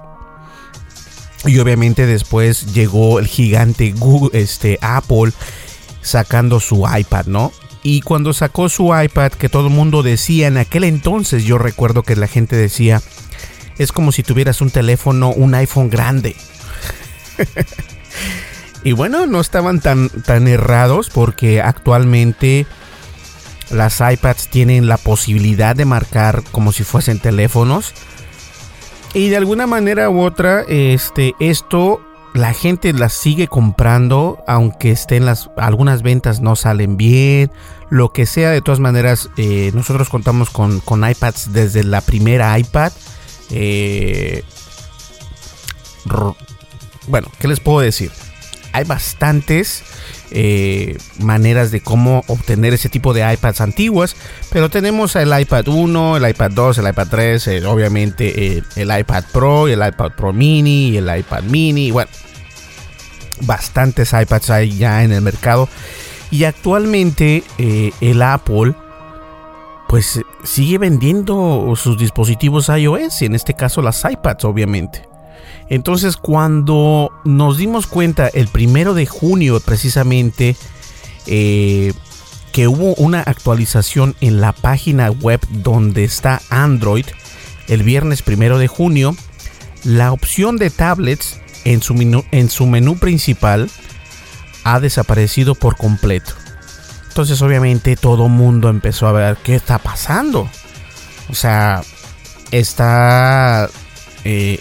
Y 1.44 1.58
obviamente 1.58 2.06
después 2.06 2.74
llegó 2.74 3.18
el 3.18 3.26
gigante 3.26 3.92
Google, 3.92 4.38
este, 4.38 4.78
Apple 4.82 5.32
sacando 6.02 6.60
su 6.60 6.86
iPad, 6.86 7.26
¿no? 7.26 7.52
Y 7.82 8.00
cuando 8.00 8.32
sacó 8.32 8.68
su 8.68 8.92
iPad, 8.96 9.32
que 9.32 9.48
todo 9.48 9.68
el 9.68 9.72
mundo 9.72 10.02
decía 10.02 10.48
en 10.48 10.56
aquel 10.56 10.84
entonces, 10.84 11.44
yo 11.44 11.56
recuerdo 11.56 12.02
que 12.02 12.16
la 12.16 12.26
gente 12.26 12.56
decía, 12.56 13.00
es 13.78 13.92
como 13.92 14.10
si 14.10 14.22
tuvieras 14.22 14.60
un 14.60 14.70
teléfono, 14.70 15.30
un 15.30 15.54
iPhone 15.54 15.88
grande. 15.88 16.34
y 18.86 18.92
bueno, 18.92 19.26
no 19.26 19.40
estaban 19.40 19.80
tan, 19.80 20.10
tan 20.10 20.46
errados 20.46 21.10
porque 21.10 21.60
actualmente 21.60 22.66
las 23.68 24.00
iPads 24.00 24.46
tienen 24.46 24.86
la 24.86 24.96
posibilidad 24.96 25.74
de 25.74 25.84
marcar 25.84 26.44
como 26.52 26.70
si 26.70 26.84
fuesen 26.84 27.18
teléfonos 27.18 27.94
y 29.12 29.28
de 29.28 29.38
alguna 29.38 29.66
manera 29.66 30.08
u 30.08 30.20
otra, 30.20 30.62
este, 30.68 31.34
esto 31.40 32.00
la 32.32 32.54
gente 32.54 32.92
las 32.92 33.12
sigue 33.12 33.48
comprando, 33.48 34.44
aunque 34.46 34.92
estén 34.92 35.26
las 35.26 35.50
algunas 35.56 36.02
ventas 36.02 36.40
no 36.40 36.54
salen 36.54 36.96
bien, 36.96 37.50
lo 37.90 38.12
que 38.12 38.24
sea. 38.24 38.50
De 38.50 38.60
todas 38.60 38.78
maneras, 38.78 39.30
eh, 39.36 39.72
nosotros 39.74 40.10
contamos 40.10 40.50
con, 40.50 40.78
con, 40.78 41.08
iPads 41.08 41.52
desde 41.52 41.82
la 41.82 42.02
primera 42.02 42.56
iPad. 42.56 42.92
Eh, 43.50 44.44
bueno, 47.08 47.32
¿qué 47.40 47.48
les 47.48 47.58
puedo 47.58 47.80
decir? 47.80 48.12
Hay 48.76 48.84
bastantes 48.84 49.84
eh, 50.30 50.98
maneras 51.18 51.70
de 51.70 51.80
cómo 51.80 52.24
obtener 52.26 52.74
ese 52.74 52.90
tipo 52.90 53.14
de 53.14 53.32
iPads 53.32 53.62
antiguas. 53.62 54.16
Pero 54.50 54.68
tenemos 54.68 55.16
el 55.16 55.32
iPad 55.40 55.66
1, 55.66 56.18
el 56.18 56.28
iPad 56.28 56.50
2, 56.50 56.78
el 56.78 56.88
iPad 56.88 57.08
3, 57.08 57.46
eh, 57.46 57.64
obviamente 57.64 58.58
eh, 58.58 58.62
el 58.76 58.98
iPad 58.98 59.24
Pro, 59.32 59.66
el 59.66 59.78
iPad 59.78 60.12
Pro 60.14 60.34
Mini 60.34 60.98
el 60.98 61.08
iPad 61.18 61.44
Mini. 61.44 61.90
Bueno, 61.90 62.10
bastantes 63.46 64.12
iPads 64.12 64.50
hay 64.50 64.76
ya 64.76 65.04
en 65.04 65.12
el 65.12 65.22
mercado. 65.22 65.70
Y 66.30 66.44
actualmente 66.44 67.44
el 67.56 68.20
Apple 68.20 68.74
pues 69.88 70.20
sigue 70.44 70.76
vendiendo 70.76 71.72
sus 71.76 71.96
dispositivos 71.96 72.68
iOS, 72.68 73.22
y 73.22 73.24
en 73.24 73.36
este 73.36 73.54
caso 73.54 73.80
las 73.80 74.04
iPads 74.04 74.44
obviamente. 74.44 75.15
Entonces 75.68 76.16
cuando 76.16 77.10
nos 77.24 77.58
dimos 77.58 77.86
cuenta 77.86 78.28
el 78.28 78.48
primero 78.48 78.94
de 78.94 79.06
junio 79.06 79.60
precisamente 79.60 80.56
eh, 81.26 81.92
que 82.52 82.68
hubo 82.68 82.94
una 82.94 83.20
actualización 83.20 84.14
en 84.20 84.40
la 84.40 84.52
página 84.52 85.10
web 85.10 85.40
donde 85.50 86.04
está 86.04 86.40
Android 86.50 87.06
el 87.68 87.82
viernes 87.82 88.22
primero 88.22 88.58
de 88.58 88.68
junio, 88.68 89.16
la 89.82 90.12
opción 90.12 90.56
de 90.56 90.70
tablets 90.70 91.40
en 91.64 91.82
su 91.82 91.94
menú, 91.94 92.24
en 92.30 92.48
su 92.48 92.66
menú 92.66 92.96
principal 92.98 93.68
ha 94.62 94.78
desaparecido 94.78 95.54
por 95.54 95.76
completo. 95.76 96.32
Entonces 97.08 97.40
obviamente 97.42 97.96
todo 97.96 98.28
mundo 98.28 98.68
empezó 98.68 99.08
a 99.08 99.12
ver 99.12 99.36
qué 99.42 99.54
está 99.54 99.78
pasando. 99.78 100.48
O 101.28 101.34
sea, 101.34 101.82
está... 102.50 103.68
Eh, 104.24 104.60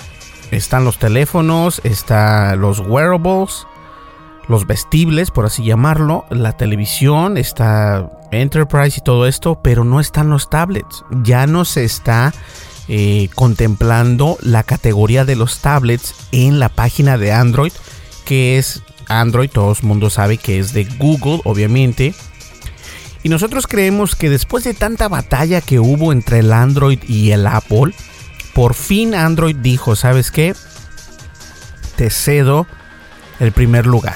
están 0.55 0.85
los 0.85 0.97
teléfonos, 0.97 1.81
están 1.83 2.59
los 2.59 2.79
wearables, 2.79 3.67
los 4.47 4.67
vestibles, 4.67 5.31
por 5.31 5.45
así 5.45 5.63
llamarlo, 5.63 6.25
la 6.29 6.55
televisión, 6.57 7.37
está 7.37 8.09
Enterprise 8.31 8.99
y 8.99 9.03
todo 9.03 9.27
esto, 9.27 9.59
pero 9.61 9.83
no 9.83 9.99
están 9.99 10.29
los 10.29 10.49
tablets. 10.49 11.03
Ya 11.23 11.47
no 11.47 11.65
se 11.65 11.83
está 11.83 12.33
eh, 12.87 13.29
contemplando 13.35 14.37
la 14.41 14.63
categoría 14.63 15.25
de 15.25 15.35
los 15.35 15.59
tablets 15.59 16.13
en 16.31 16.59
la 16.59 16.69
página 16.69 17.17
de 17.17 17.31
Android, 17.31 17.73
que 18.25 18.57
es 18.57 18.83
Android, 19.07 19.49
todo 19.49 19.71
el 19.71 19.87
mundo 19.87 20.09
sabe 20.09 20.37
que 20.37 20.59
es 20.59 20.73
de 20.73 20.85
Google, 20.85 21.41
obviamente. 21.45 22.13
Y 23.23 23.29
nosotros 23.29 23.65
creemos 23.65 24.15
que 24.15 24.29
después 24.29 24.63
de 24.63 24.75
tanta 24.75 25.07
batalla 25.07 25.61
que 25.61 25.79
hubo 25.79 26.11
entre 26.11 26.39
el 26.39 26.53
Android 26.53 26.99
y 27.07 27.31
el 27.31 27.47
Apple, 27.47 27.93
por 28.55 28.73
fin 28.73 29.13
Android 29.13 29.57
dijo, 29.57 29.97
¿sabes 29.97 30.31
qué? 30.31 30.55
Te 31.97 32.09
cedo 32.09 32.65
el 33.41 33.51
primer 33.51 33.85
lugar. 33.85 34.15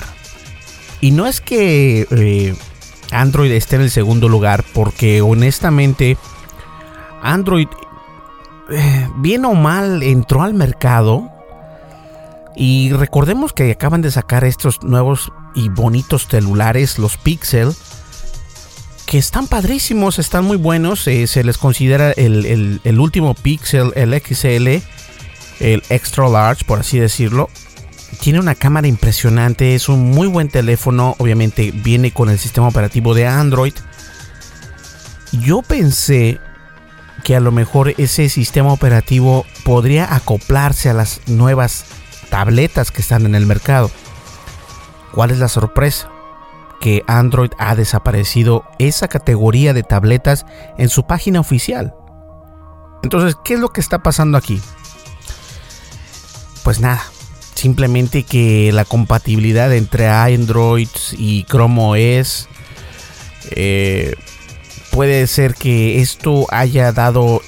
Y 1.01 1.11
no 1.11 1.27
es 1.27 1.41
que 1.41 2.07
eh, 2.09 2.55
Android 3.11 3.51
esté 3.51 3.75
en 3.75 3.83
el 3.83 3.91
segundo 3.91 4.29
lugar, 4.29 4.63
porque 4.73 5.21
honestamente 5.21 6.17
Android 7.21 7.67
eh, 8.71 9.09
bien 9.17 9.43
o 9.43 9.55
mal 9.55 10.03
entró 10.03 10.41
al 10.41 10.53
mercado 10.53 11.29
y 12.55 12.93
recordemos 12.93 13.51
que 13.51 13.69
acaban 13.71 14.01
de 14.01 14.09
sacar 14.09 14.45
estos 14.45 14.83
nuevos 14.83 15.33
y 15.53 15.67
bonitos 15.67 16.27
celulares, 16.27 16.97
los 16.97 17.17
Pixel, 17.17 17.73
que 19.09 19.17
están 19.17 19.47
padrísimos, 19.47 20.19
están 20.19 20.45
muy 20.45 20.57
buenos. 20.57 21.07
Eh, 21.07 21.25
se 21.25 21.43
les 21.43 21.57
considera 21.57 22.11
el, 22.11 22.79
el, 22.83 22.99
último 22.99 23.33
Pixel, 23.33 23.91
el 23.95 24.13
XL, 24.13 24.67
el 25.61 25.81
Extra 25.89 26.29
Large, 26.29 26.63
por 26.65 26.77
así 26.77 26.99
decirlo. 26.99 27.49
Tiene 28.19 28.39
una 28.39 28.53
cámara 28.53 28.87
impresionante, 28.87 29.73
es 29.73 29.89
un 29.89 30.11
muy 30.11 30.27
buen 30.27 30.47
teléfono. 30.47 31.15
Obviamente 31.17 31.71
viene 31.71 32.11
con 32.11 32.29
el 32.29 32.37
sistema 32.37 32.67
operativo 32.67 33.15
de 33.15 33.25
Android. 33.25 33.73
Yo 35.31 35.63
pensé 35.63 36.39
que 37.23 37.35
a 37.35 37.39
lo 37.39 37.51
mejor 37.51 37.95
ese 37.97 38.29
sistema 38.29 38.71
operativo 38.71 39.43
podría 39.63 40.13
acoplarse 40.13 40.87
a 40.87 40.93
las 40.93 41.21
nuevas 41.25 41.85
tabletas 42.29 42.91
que 42.91 43.01
están 43.01 43.25
en 43.25 43.33
el 43.33 43.47
mercado. 43.47 43.89
¿Cuál 45.13 45.31
es 45.31 45.39
la 45.39 45.47
sorpresa? 45.47 46.11
Que 46.79 47.03
Android 47.07 47.51
ha 47.57 47.75
desaparecido 47.75 48.63
esa 48.79 49.07
categoría 49.07 49.73
de 49.73 49.83
tabletas 49.83 50.45
en 50.77 50.89
su 50.89 51.05
página 51.05 51.39
oficial. 51.39 51.93
Entonces, 53.03 53.35
¿qué 53.43 53.55
es 53.55 53.59
lo 53.59 53.69
que 53.69 53.81
está 53.81 53.99
pasando 54.03 54.37
aquí? 54.37 54.61
Pues 56.63 56.79
nada, 56.79 57.01
simplemente 57.55 58.23
que 58.23 58.71
la 58.73 58.85
compatibilidad 58.85 59.73
entre 59.73 60.07
Android 60.07 60.89
y 61.17 61.43
Chrome 61.45 62.19
OS 62.21 62.47
eh, 63.51 64.15
puede 64.91 65.27
ser 65.27 65.55
que 65.55 66.01
esto 66.01 66.45
haya 66.49 66.91
dado 66.91 67.41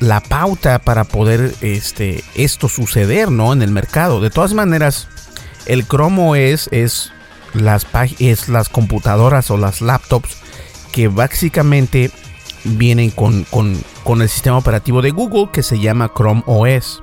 la 0.00 0.20
pauta 0.20 0.78
para 0.78 1.04
poder 1.04 1.54
este, 1.60 2.22
esto 2.34 2.68
suceder 2.68 3.30
¿no? 3.30 3.52
en 3.52 3.62
el 3.62 3.70
mercado. 3.70 4.20
De 4.20 4.30
todas 4.30 4.54
maneras, 4.54 5.08
el 5.66 5.86
Chrome 5.86 6.52
OS 6.52 6.68
es 6.70 7.12
las, 7.56 7.86
es 8.18 8.48
las 8.48 8.68
computadoras 8.68 9.50
o 9.50 9.56
las 9.56 9.80
laptops 9.80 10.36
que 10.92 11.08
básicamente 11.08 12.10
vienen 12.64 13.10
con, 13.10 13.44
con, 13.44 13.76
con 14.04 14.22
el 14.22 14.28
sistema 14.28 14.58
operativo 14.58 15.02
de 15.02 15.10
Google 15.10 15.50
que 15.52 15.62
se 15.62 15.78
llama 15.78 16.12
Chrome 16.14 16.42
OS. 16.46 17.02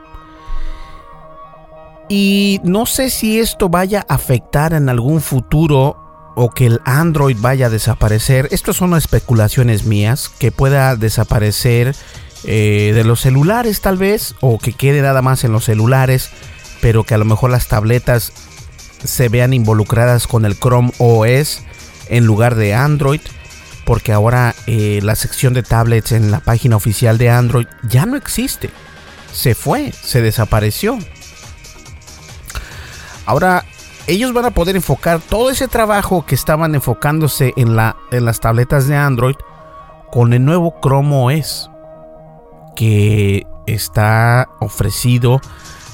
Y 2.09 2.59
no 2.63 2.85
sé 2.85 3.09
si 3.09 3.39
esto 3.39 3.69
vaya 3.69 4.05
a 4.07 4.15
afectar 4.15 4.73
en 4.73 4.89
algún 4.89 5.21
futuro 5.21 5.97
o 6.35 6.49
que 6.49 6.65
el 6.65 6.81
Android 6.85 7.37
vaya 7.39 7.67
a 7.67 7.69
desaparecer. 7.69 8.47
Estas 8.51 8.75
son 8.75 8.95
especulaciones 8.95 9.85
mías, 9.85 10.29
que 10.29 10.51
pueda 10.51 10.95
desaparecer 10.95 11.95
eh, 12.43 12.91
de 12.93 13.03
los 13.03 13.21
celulares 13.21 13.81
tal 13.81 13.97
vez, 13.97 14.35
o 14.41 14.57
que 14.57 14.73
quede 14.73 15.01
nada 15.01 15.21
más 15.21 15.43
en 15.43 15.51
los 15.51 15.65
celulares, 15.65 16.29
pero 16.81 17.03
que 17.03 17.13
a 17.13 17.17
lo 17.17 17.25
mejor 17.25 17.51
las 17.51 17.67
tabletas 17.67 18.33
se 19.03 19.29
vean 19.29 19.53
involucradas 19.53 20.27
con 20.27 20.45
el 20.45 20.57
Chrome 20.57 20.91
OS 20.97 21.61
en 22.09 22.25
lugar 22.25 22.55
de 22.55 22.73
Android, 22.73 23.21
porque 23.85 24.13
ahora 24.13 24.55
eh, 24.67 24.99
la 25.03 25.15
sección 25.15 25.53
de 25.53 25.63
tablets 25.63 26.11
en 26.11 26.31
la 26.31 26.39
página 26.39 26.75
oficial 26.75 27.17
de 27.17 27.29
Android 27.29 27.67
ya 27.83 28.05
no 28.05 28.15
existe. 28.15 28.69
Se 29.31 29.55
fue, 29.55 29.91
se 29.91 30.21
desapareció. 30.21 30.99
Ahora 33.25 33.65
ellos 34.07 34.33
van 34.33 34.45
a 34.45 34.51
poder 34.51 34.75
enfocar 34.75 35.21
todo 35.21 35.49
ese 35.49 35.67
trabajo 35.67 36.25
que 36.25 36.35
estaban 36.35 36.75
enfocándose 36.75 37.53
en, 37.55 37.77
en 38.11 38.25
las 38.25 38.39
tabletas 38.39 38.87
de 38.87 38.95
Android 38.95 39.35
con 40.11 40.33
el 40.33 40.43
nuevo 40.43 40.75
Chrome 40.81 41.39
OS 41.39 41.69
que 42.75 43.47
está 43.65 44.49
ofrecido 44.59 45.39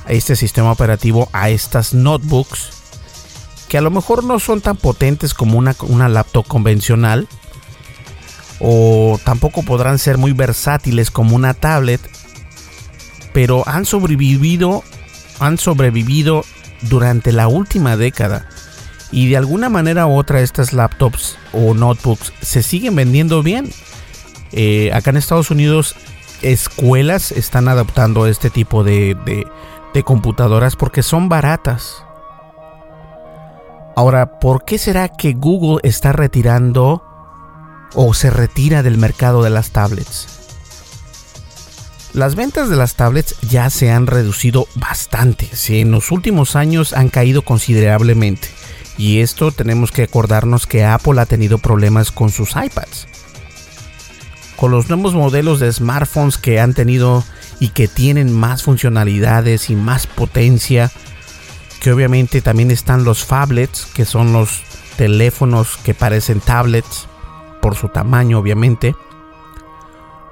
este 0.07 0.35
sistema 0.35 0.71
operativo 0.71 1.29
a 1.33 1.49
estas 1.49 1.93
notebooks 1.93 2.78
que 3.69 3.77
a 3.77 3.81
lo 3.81 3.91
mejor 3.91 4.23
no 4.23 4.39
son 4.39 4.59
tan 4.59 4.75
potentes 4.75 5.33
como 5.33 5.57
una, 5.57 5.75
una 5.81 6.09
laptop 6.09 6.45
convencional 6.47 7.27
o 8.59 9.17
tampoco 9.23 9.63
podrán 9.63 9.99
ser 9.99 10.17
muy 10.17 10.33
versátiles 10.33 11.11
como 11.11 11.35
una 11.35 11.53
tablet 11.53 12.01
pero 13.31 13.63
han 13.67 13.85
sobrevivido 13.85 14.83
han 15.39 15.57
sobrevivido 15.57 16.43
durante 16.81 17.31
la 17.31 17.47
última 17.47 17.97
década. 17.97 18.47
Y 19.11 19.29
de 19.29 19.37
alguna 19.37 19.69
manera 19.69 20.05
u 20.05 20.17
otra 20.17 20.41
estas 20.41 20.73
laptops 20.73 21.37
o 21.51 21.73
notebooks 21.73 22.33
se 22.41 22.61
siguen 22.61 22.95
vendiendo 22.95 23.41
bien. 23.41 23.71
Eh, 24.51 24.91
acá 24.93 25.09
en 25.09 25.17
Estados 25.17 25.49
Unidos 25.51 25.95
escuelas 26.41 27.31
están 27.31 27.67
adaptando 27.67 28.27
este 28.27 28.49
tipo 28.49 28.83
de, 28.83 29.15
de 29.93 30.03
computadoras 30.03 30.75
porque 30.75 31.01
son 31.01 31.27
baratas. 31.27 32.03
Ahora, 33.99 34.39
¿por 34.39 34.63
qué 34.63 34.77
será 34.77 35.09
que 35.09 35.33
Google 35.33 35.81
está 35.83 36.13
retirando 36.13 37.03
o 37.93 38.13
se 38.13 38.29
retira 38.29 38.81
del 38.81 38.97
mercado 38.97 39.43
de 39.43 39.49
las 39.49 39.71
tablets? 39.71 40.39
Las 42.13 42.35
ventas 42.35 42.69
de 42.69 42.77
las 42.77 42.95
tablets 42.95 43.35
ya 43.41 43.69
se 43.69 43.91
han 43.91 44.07
reducido 44.07 44.67
bastante, 44.75 45.49
en 45.67 45.91
los 45.91 46.11
últimos 46.13 46.55
años 46.55 46.93
han 46.93 47.09
caído 47.09 47.41
considerablemente. 47.41 48.47
Y 48.97 49.19
esto 49.19 49.51
tenemos 49.51 49.91
que 49.91 50.03
acordarnos 50.03 50.65
que 50.65 50.85
Apple 50.85 51.19
ha 51.19 51.25
tenido 51.25 51.57
problemas 51.57 52.13
con 52.13 52.29
sus 52.29 52.51
iPads. 52.51 53.05
Con 54.55 54.71
los 54.71 54.87
nuevos 54.87 55.13
modelos 55.13 55.59
de 55.59 55.73
smartphones 55.73 56.37
que 56.37 56.61
han 56.61 56.73
tenido 56.73 57.25
y 57.59 57.71
que 57.71 57.89
tienen 57.89 58.31
más 58.31 58.63
funcionalidades 58.63 59.69
y 59.69 59.75
más 59.75 60.07
potencia, 60.07 60.89
que 61.79 61.91
obviamente 61.91 62.41
también 62.41 62.71
están 62.71 63.03
los 63.03 63.25
phablets, 63.25 63.85
que 63.85 64.05
son 64.05 64.33
los 64.33 64.61
teléfonos 64.97 65.77
que 65.77 65.93
parecen 65.93 66.39
tablets, 66.39 67.07
por 67.61 67.75
su 67.75 67.89
tamaño 67.89 68.39
obviamente 68.39 68.95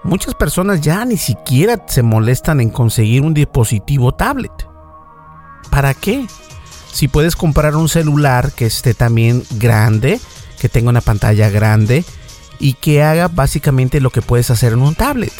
muchas 0.08 0.36
personas 0.36 0.82
ya 0.82 1.04
ni 1.06 1.18
siquiera 1.18 1.84
se 1.88 2.02
molestan 2.02 2.62
en 2.62 2.70
conseguir 2.70 3.22
un 3.22 3.34
dispositivo 3.34 4.14
tablet. 4.14 4.52
¿Para 5.70 5.94
qué? 5.94 6.26
Si 6.92 7.08
puedes 7.08 7.36
comprar 7.36 7.76
un 7.76 7.90
celular 7.90 8.54
que 8.54 8.66
esté 8.66 8.94
también 8.94 9.44
grande, 9.52 10.20
que 10.60 10.70
tenga 10.70 10.90
una 10.90 11.02
pantalla 11.02 11.50
grande 11.50 12.06
y 12.58 12.74
que 12.74 13.04
haga 13.04 13.28
básicamente 13.28 14.00
lo 14.00 14.10
que 14.10 14.22
puedes 14.22 14.50
hacer 14.50 14.74
en 14.74 14.82
un 14.82 14.96
tablet. 14.96 15.34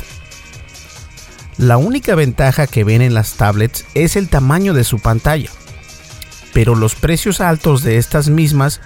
La 1.58 1.78
única 1.78 2.14
ventaja 2.14 2.68
que 2.68 2.84
ven 2.84 3.02
en 3.02 3.16
las 3.16 3.34
tablets 3.34 3.86
es 3.96 4.16
el 4.16 4.30
tamaño 4.30 4.74
de 4.74 4.84
su 4.84 5.00
pantalla, 5.00 5.50
pero 6.58 6.74
los 6.74 6.96
precios 6.96 7.40
altos 7.40 7.84
de 7.84 7.98
estas 7.98 8.30
mismas 8.30 8.82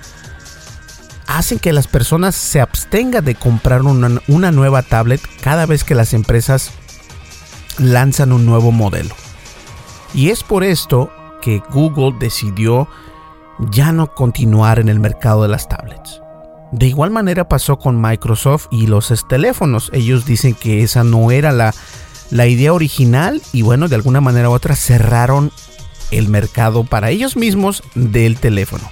hacen 1.26 1.58
que 1.58 1.72
las 1.72 1.88
personas 1.88 2.36
se 2.36 2.60
abstengan 2.60 3.24
de 3.24 3.36
comprar 3.36 3.82
una, 3.84 4.52
nueva 4.52 4.82
tablet 4.82 5.22
cada 5.42 5.66
vez 5.66 5.86
que 5.86 5.96
las 5.96 6.14
empresas 6.14 6.72
lanzan 7.78 8.34
un 8.34 8.46
nuevo 8.46 8.74
modelo. 8.74 9.16
Y 10.14 10.32
es 10.32 10.44
por 10.44 10.66
esto 10.66 11.14
que 11.42 11.64
Google 11.72 12.18
decidió 12.20 12.90
ya 13.70 13.94
no 13.94 14.16
continuar 14.16 14.78
en 14.80 14.90
el 14.90 15.00
mercado 15.00 15.44
de 15.44 15.48
las 15.48 15.70
tablets. 15.70 16.22
De 16.74 16.88
igual 16.88 17.12
manera 17.12 17.48
pasó 17.48 17.80
con 17.80 18.02
Microsoft 18.02 18.68
y 18.70 18.88
los 18.88 19.14
teléfonos. 19.30 19.90
Ellos 19.94 20.26
dicen 20.26 20.56
que 20.56 20.84
esa 20.84 21.06
no 21.06 21.32
era 21.32 21.54
la, 21.54 21.74
la 22.32 22.48
idea 22.48 22.74
original 22.74 23.42
y 23.54 23.62
bueno, 23.62 23.88
de 23.88 23.96
alguna 23.96 24.20
manera 24.20 24.50
u 24.50 24.52
otra 24.52 24.76
cerraron 24.76 25.54
el 26.12 26.28
mercado 26.28 26.84
para 26.84 27.10
ellos 27.10 27.36
mismos 27.36 27.84
del 27.96 28.38
teléfono. 28.38 28.90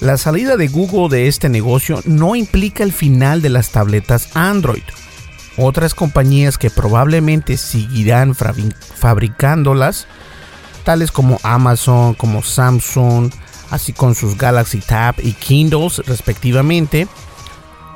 La 0.00 0.16
salida 0.16 0.56
de 0.56 0.68
Google 0.68 1.08
de 1.08 1.26
este 1.26 1.48
negocio 1.48 2.00
no 2.04 2.36
implica 2.36 2.84
el 2.84 2.92
final 2.92 3.42
de 3.42 3.48
las 3.48 3.70
tabletas 3.70 4.30
Android. 4.34 4.84
Otras 5.56 5.92
compañías 5.92 6.56
que 6.56 6.70
probablemente 6.70 7.56
seguirán 7.56 8.36
fabricándolas, 8.36 10.06
tales 10.84 11.10
como 11.10 11.40
Amazon, 11.42 12.14
como 12.14 12.44
Samsung, 12.44 13.32
así 13.70 13.92
con 13.92 14.14
sus 14.14 14.38
Galaxy 14.38 14.78
Tab 14.78 15.16
y 15.18 15.32
Kindles 15.32 15.98
respectivamente, 16.06 17.08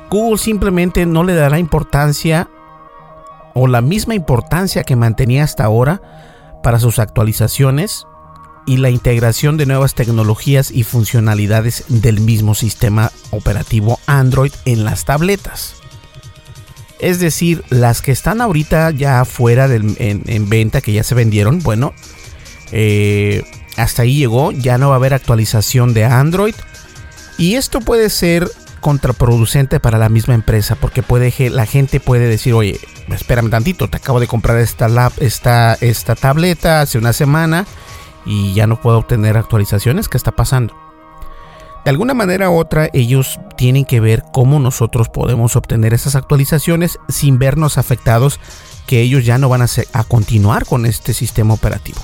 Google 0.09 0.37
simplemente 0.37 1.05
no 1.05 1.23
le 1.23 1.35
dará 1.35 1.57
importancia 1.57 2.49
o 3.53 3.67
la 3.67 3.81
misma 3.81 4.13
importancia 4.13 4.83
que 4.83 4.97
mantenía 4.97 5.45
hasta 5.45 5.63
ahora 5.63 6.01
para 6.63 6.79
sus 6.79 6.97
actualizaciones 6.97 8.07
y 8.65 8.77
la 8.77 8.89
integración 8.89 9.57
de 9.57 9.65
nuevas 9.65 9.93
tecnologías 9.93 10.71
y 10.71 10.83
funcionalidades 10.83 11.83
del 11.89 12.21
mismo 12.21 12.55
sistema 12.55 13.11
operativo 13.31 13.99
Android 14.07 14.53
en 14.65 14.83
las 14.85 15.05
tabletas. 15.05 15.75
Es 16.99 17.19
decir, 17.19 17.63
las 17.69 18.01
que 18.01 18.13
están 18.13 18.39
ahorita 18.39 18.91
ya 18.91 19.25
fuera 19.25 19.65
en, 19.65 20.49
venta, 20.49 20.79
que 20.79 20.93
ya 20.93 21.03
se 21.03 21.15
vendieron, 21.15 21.59
bueno, 21.59 21.93
eh, 22.71 23.43
hasta 23.75 24.03
ahí 24.03 24.15
llegó, 24.15 24.53
ya 24.53 24.77
no 24.77 24.89
va 24.89 24.95
a 24.95 24.97
haber 24.97 25.13
actualización 25.13 25.93
de 25.93 26.05
Android. 26.05 26.55
Y 27.37 27.55
esto 27.55 27.81
puede 27.81 28.09
ser 28.09 28.49
contraproducente 28.83 29.79
para 29.79 29.97
la 29.97 30.09
misma 30.09 30.35
empresa, 30.35 30.75
porque 30.75 31.01
puede, 31.01 31.33
la 31.49 31.65
gente 31.65 31.99
puede 32.01 32.27
decir, 32.27 32.53
oye, 32.53 32.79
espérame 33.09 33.49
tantito, 33.49 33.87
te 33.87 33.97
acabo 33.97 34.19
de 34.19 34.27
comprar 34.27 34.59
esta, 34.59 34.89
lab, 34.89 35.13
esta, 35.17 35.75
esta 35.81 36.15
tableta 36.15 36.81
hace 36.81 36.97
una 36.99 37.13
semana 37.13 37.65
y 38.25 38.53
ya 38.53 38.67
no 38.67 38.79
puedo 38.79 38.99
obtener 38.99 39.37
actualizaciones. 39.37 40.09
¿Qué 40.09 40.17
está 40.17 40.31
pasando? 40.31 40.75
De 41.85 41.91
alguna 41.91 42.13
manera 42.13 42.49
u 42.49 42.57
otra, 42.57 42.89
ellos 42.93 43.39
tienen 43.57 43.85
que 43.85 44.01
ver 44.01 44.23
cómo 44.33 44.59
nosotros 44.59 45.07
podemos 45.09 45.55
obtener 45.55 45.93
esas 45.93 46.15
actualizaciones 46.15 46.99
sin 47.07 47.39
vernos 47.39 47.77
afectados 47.77 48.39
que 48.85 49.01
ellos 49.01 49.25
ya 49.25 49.37
no 49.37 49.47
van 49.49 49.61
a, 49.61 49.67
a 49.93 50.03
continuar 50.03 50.65
con 50.65 50.85
este 50.85 51.13
sistema 51.13 51.53
operativo. 51.53 51.99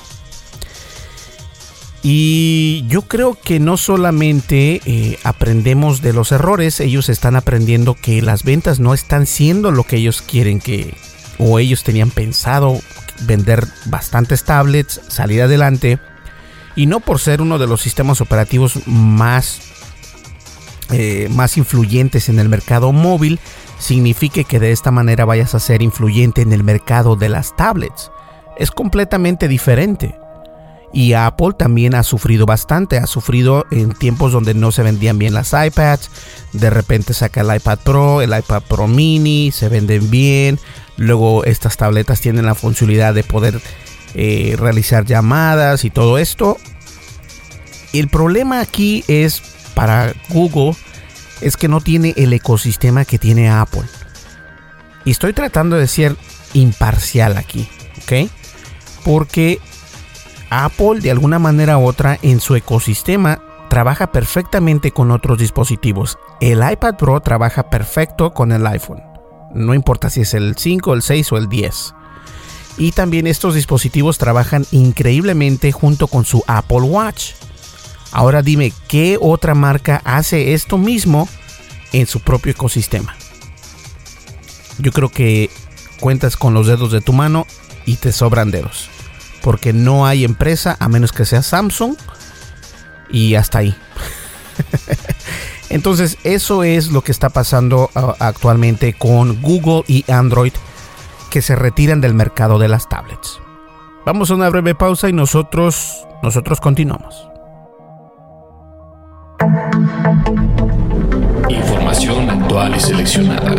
Y 2.01 2.85
yo 2.87 3.01
creo 3.01 3.35
que 3.35 3.59
no 3.59 3.75
solamente 3.75 4.81
eh, 4.85 5.19
aprendemos 5.23 6.01
de 6.01 6.13
los 6.13 6.31
errores, 6.31 6.79
ellos 6.79 7.09
están 7.09 7.35
aprendiendo 7.35 7.93
que 7.93 8.21
las 8.21 8.43
ventas 8.43 8.79
no 8.79 8.93
están 8.93 9.25
siendo 9.25 9.71
lo 9.71 9.83
que 9.83 9.97
ellos 9.97 10.21
quieren 10.21 10.59
que, 10.59 10.93
o 11.37 11.59
ellos 11.59 11.83
tenían 11.83 12.09
pensado 12.09 12.79
vender 13.23 13.67
bastantes 13.85 14.45
tablets, 14.45 15.01
salir 15.09 15.41
adelante, 15.41 15.99
y 16.75 16.85
no 16.85 17.01
por 17.01 17.19
ser 17.19 17.41
uno 17.41 17.57
de 17.57 17.67
los 17.67 17.81
sistemas 17.81 18.21
operativos 18.21 18.79
más, 18.87 19.59
eh, 20.91 21.27
más 21.31 21.57
influyentes 21.57 22.29
en 22.29 22.39
el 22.39 22.47
mercado 22.47 22.93
móvil, 22.93 23.41
signifique 23.77 24.45
que 24.45 24.61
de 24.61 24.71
esta 24.71 24.91
manera 24.91 25.25
vayas 25.25 25.53
a 25.53 25.59
ser 25.59 25.81
influyente 25.81 26.41
en 26.41 26.53
el 26.53 26.63
mercado 26.63 27.17
de 27.17 27.27
las 27.27 27.57
tablets. 27.57 28.09
Es 28.57 28.71
completamente 28.71 29.49
diferente. 29.49 30.15
Y 30.91 31.13
Apple 31.13 31.53
también 31.57 31.93
ha 31.93 32.03
sufrido 32.03 32.45
bastante, 32.45 32.97
ha 32.97 33.05
sufrido 33.05 33.65
en 33.69 33.91
tiempos 33.93 34.31
donde 34.31 34.53
no 34.53 34.71
se 34.71 34.81
vendían 34.81 35.19
bien 35.19 35.33
las 35.33 35.53
iPads, 35.53 36.09
de 36.53 36.69
repente 36.69 37.13
saca 37.13 37.41
el 37.41 37.55
iPad 37.55 37.79
Pro, 37.83 38.21
el 38.21 38.35
iPad 38.35 38.63
Pro 38.67 38.87
Mini, 38.87 39.51
se 39.51 39.69
venden 39.69 40.09
bien, 40.09 40.59
luego 40.97 41.43
estas 41.43 41.77
tabletas 41.77 42.21
tienen 42.21 42.45
la 42.45 42.55
funcionalidad 42.55 43.13
de 43.13 43.23
poder 43.23 43.61
eh, 44.15 44.55
realizar 44.57 45.05
llamadas 45.05 45.85
y 45.85 45.91
todo 45.91 46.17
esto. 46.17 46.57
El 47.93 48.07
problema 48.09 48.59
aquí 48.59 49.03
es 49.07 49.41
para 49.75 50.13
Google 50.29 50.75
es 51.41 51.55
que 51.55 51.67
no 51.67 51.81
tiene 51.81 52.13
el 52.17 52.33
ecosistema 52.33 53.05
que 53.05 53.17
tiene 53.17 53.49
Apple. 53.49 53.83
Y 55.05 55.11
estoy 55.11 55.33
tratando 55.33 55.77
de 55.77 55.87
ser 55.87 56.15
imparcial 56.53 57.37
aquí, 57.37 57.69
¿ok? 58.03 58.29
Porque 59.05 59.59
Apple 60.49 60.99
de 61.01 61.11
alguna 61.11 61.39
manera 61.39 61.77
u 61.77 61.85
otra 61.85 62.17
en 62.21 62.39
su 62.39 62.55
ecosistema 62.55 63.41
trabaja 63.69 64.11
perfectamente 64.11 64.91
con 64.91 65.11
otros 65.11 65.37
dispositivos. 65.37 66.17
El 66.41 66.59
iPad 66.69 66.95
Pro 66.97 67.19
trabaja 67.19 67.69
perfecto 67.69 68.33
con 68.33 68.51
el 68.51 68.65
iPhone. 68.65 69.03
No 69.53 69.73
importa 69.73 70.09
si 70.09 70.21
es 70.21 70.33
el 70.33 70.55
5, 70.57 70.93
el 70.93 71.01
6 71.01 71.31
o 71.31 71.37
el 71.37 71.47
10. 71.47 71.93
Y 72.77 72.91
también 72.93 73.27
estos 73.27 73.55
dispositivos 73.55 74.17
trabajan 74.17 74.65
increíblemente 74.71 75.71
junto 75.71 76.07
con 76.07 76.25
su 76.25 76.43
Apple 76.47 76.81
Watch. 76.81 77.33
Ahora 78.11 78.41
dime, 78.41 78.73
¿qué 78.87 79.17
otra 79.21 79.53
marca 79.53 80.01
hace 80.03 80.53
esto 80.53 80.77
mismo 80.77 81.27
en 81.93 82.07
su 82.07 82.21
propio 82.21 82.51
ecosistema? 82.51 83.15
Yo 84.79 84.91
creo 84.91 85.09
que 85.09 85.49
cuentas 85.99 86.37
con 86.37 86.53
los 86.53 86.67
dedos 86.67 86.91
de 86.91 87.01
tu 87.01 87.13
mano 87.13 87.45
y 87.85 87.97
te 87.97 88.11
sobran 88.11 88.49
dedos 88.49 88.89
porque 89.41 89.73
no 89.73 90.05
hay 90.05 90.23
empresa 90.23 90.77
a 90.79 90.87
menos 90.87 91.11
que 91.11 91.25
sea 91.25 91.41
Samsung 91.41 91.95
y 93.09 93.35
hasta 93.35 93.59
ahí. 93.59 93.75
Entonces 95.69 96.17
eso 96.23 96.63
es 96.63 96.91
lo 96.91 97.01
que 97.01 97.11
está 97.11 97.29
pasando 97.29 97.89
actualmente 98.19 98.93
con 98.93 99.41
Google 99.41 99.83
y 99.87 100.09
Android 100.11 100.53
que 101.29 101.41
se 101.41 101.55
retiran 101.55 102.01
del 102.01 102.13
mercado 102.13 102.57
de 102.57 102.67
las 102.67 102.89
tablets. 102.89 103.39
Vamos 104.05 104.31
a 104.31 104.35
una 104.35 104.49
breve 104.49 104.73
pausa 104.73 105.09
y 105.09 105.13
nosotros 105.13 106.07
nosotros 106.23 106.59
continuamos. 106.59 107.29
Actual 112.59 112.75
y 112.75 112.79
seleccionada. 112.81 113.51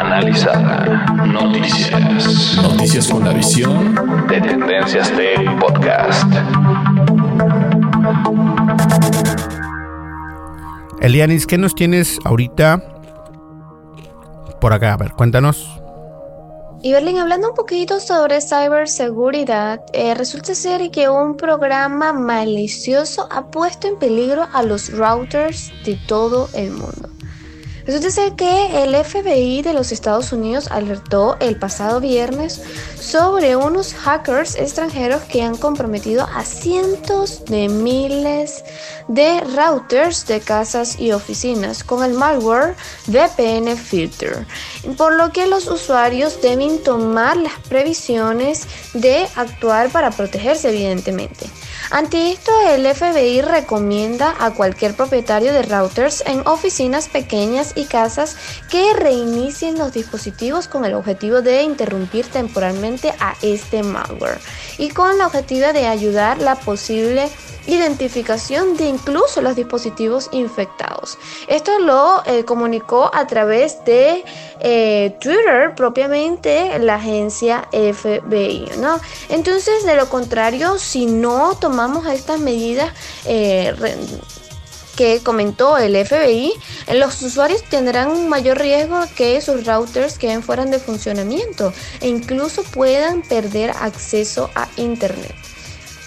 Analizada. 0.00 1.06
Noticias. 1.26 2.56
Noticias 2.60 3.06
con 3.06 3.24
la 3.24 3.32
visión 3.32 3.94
de 4.26 4.40
Tendencias 4.40 5.12
Tech 5.12 5.60
Podcast. 5.60 6.24
Elianis, 11.00 11.46
¿qué 11.46 11.56
nos 11.56 11.76
tienes 11.76 12.18
ahorita 12.24 12.82
por 14.60 14.72
acá? 14.72 14.94
A 14.94 14.96
ver, 14.96 15.12
cuéntanos. 15.12 15.80
Y 16.82 16.90
Berlín, 16.90 17.18
hablando 17.18 17.50
un 17.50 17.54
poquito 17.54 18.00
sobre 18.00 18.40
ciberseguridad, 18.40 19.82
eh, 19.92 20.16
resulta 20.16 20.56
ser 20.56 20.90
que 20.90 21.08
un 21.08 21.36
programa 21.36 22.12
malicioso 22.12 23.28
ha 23.30 23.46
puesto 23.52 23.86
en 23.86 23.96
peligro 24.00 24.48
a 24.52 24.64
los 24.64 24.90
routers 24.90 25.72
de 25.84 25.94
todo 26.08 26.48
el 26.54 26.72
mundo. 26.72 27.15
Resulta 27.86 28.10
ser 28.10 28.32
que 28.32 28.82
el 28.82 28.96
FBI 28.96 29.62
de 29.62 29.72
los 29.72 29.92
Estados 29.92 30.32
Unidos 30.32 30.66
alertó 30.72 31.36
el 31.38 31.56
pasado 31.56 32.00
viernes 32.00 32.60
sobre 32.98 33.54
unos 33.54 33.94
hackers 33.94 34.56
extranjeros 34.56 35.22
que 35.22 35.42
han 35.42 35.56
comprometido 35.56 36.26
a 36.34 36.44
cientos 36.44 37.44
de 37.44 37.68
miles 37.68 38.64
de 39.06 39.40
routers 39.54 40.26
de 40.26 40.40
casas 40.40 40.98
y 40.98 41.12
oficinas 41.12 41.84
con 41.84 42.02
el 42.02 42.14
malware 42.14 42.74
VPN 43.06 43.76
Filter, 43.76 44.44
por 44.96 45.14
lo 45.14 45.30
que 45.30 45.46
los 45.46 45.68
usuarios 45.68 46.42
deben 46.42 46.82
tomar 46.82 47.36
las 47.36 47.54
previsiones 47.68 48.66
de 48.94 49.28
actuar 49.36 49.90
para 49.90 50.10
protegerse 50.10 50.70
evidentemente. 50.70 51.46
Ante 51.90 52.32
esto, 52.32 52.50
el 52.68 52.84
FBI 52.84 53.42
recomienda 53.42 54.34
a 54.40 54.50
cualquier 54.50 54.94
propietario 54.94 55.52
de 55.52 55.62
routers 55.62 56.24
en 56.26 56.40
oficinas 56.46 57.08
pequeñas 57.08 57.74
y 57.76 57.84
casas 57.84 58.36
que 58.68 58.92
reinicien 58.94 59.78
los 59.78 59.92
dispositivos 59.92 60.66
con 60.66 60.84
el 60.84 60.94
objetivo 60.94 61.42
de 61.42 61.62
interrumpir 61.62 62.26
temporalmente 62.26 63.14
a 63.20 63.36
este 63.40 63.84
malware 63.84 64.40
y 64.78 64.90
con 64.90 65.10
el 65.12 65.20
objetivo 65.20 65.72
de 65.72 65.86
ayudar 65.86 66.38
la 66.38 66.54
posible 66.56 67.28
identificación 67.66 68.76
de 68.76 68.86
incluso 68.88 69.42
los 69.42 69.56
dispositivos 69.56 70.28
infectados. 70.32 71.18
Esto 71.48 71.78
lo 71.78 72.22
eh, 72.24 72.44
comunicó 72.44 73.10
a 73.12 73.26
través 73.26 73.84
de 73.84 74.24
eh, 74.60 75.16
Twitter 75.20 75.74
propiamente 75.74 76.78
la 76.78 76.96
agencia 76.96 77.68
FBI. 77.72 78.70
¿no? 78.78 79.00
Entonces, 79.28 79.84
de 79.84 79.96
lo 79.96 80.08
contrario, 80.08 80.78
si 80.78 81.06
no 81.06 81.56
tomamos 81.56 82.06
estas 82.06 82.40
medidas, 82.40 82.92
eh, 83.24 83.74
que 84.96 85.20
comentó 85.22 85.78
el 85.78 85.94
FBI, 85.94 86.52
los 86.94 87.22
usuarios 87.22 87.62
tendrán 87.64 88.10
un 88.10 88.28
mayor 88.28 88.58
riesgo 88.58 89.00
que 89.14 89.40
sus 89.40 89.66
routers 89.66 90.18
queden 90.18 90.42
fuera 90.42 90.64
de 90.64 90.78
funcionamiento 90.78 91.72
e 92.00 92.08
incluso 92.08 92.62
puedan 92.64 93.22
perder 93.22 93.70
acceso 93.70 94.50
a 94.54 94.68
Internet. 94.76 95.34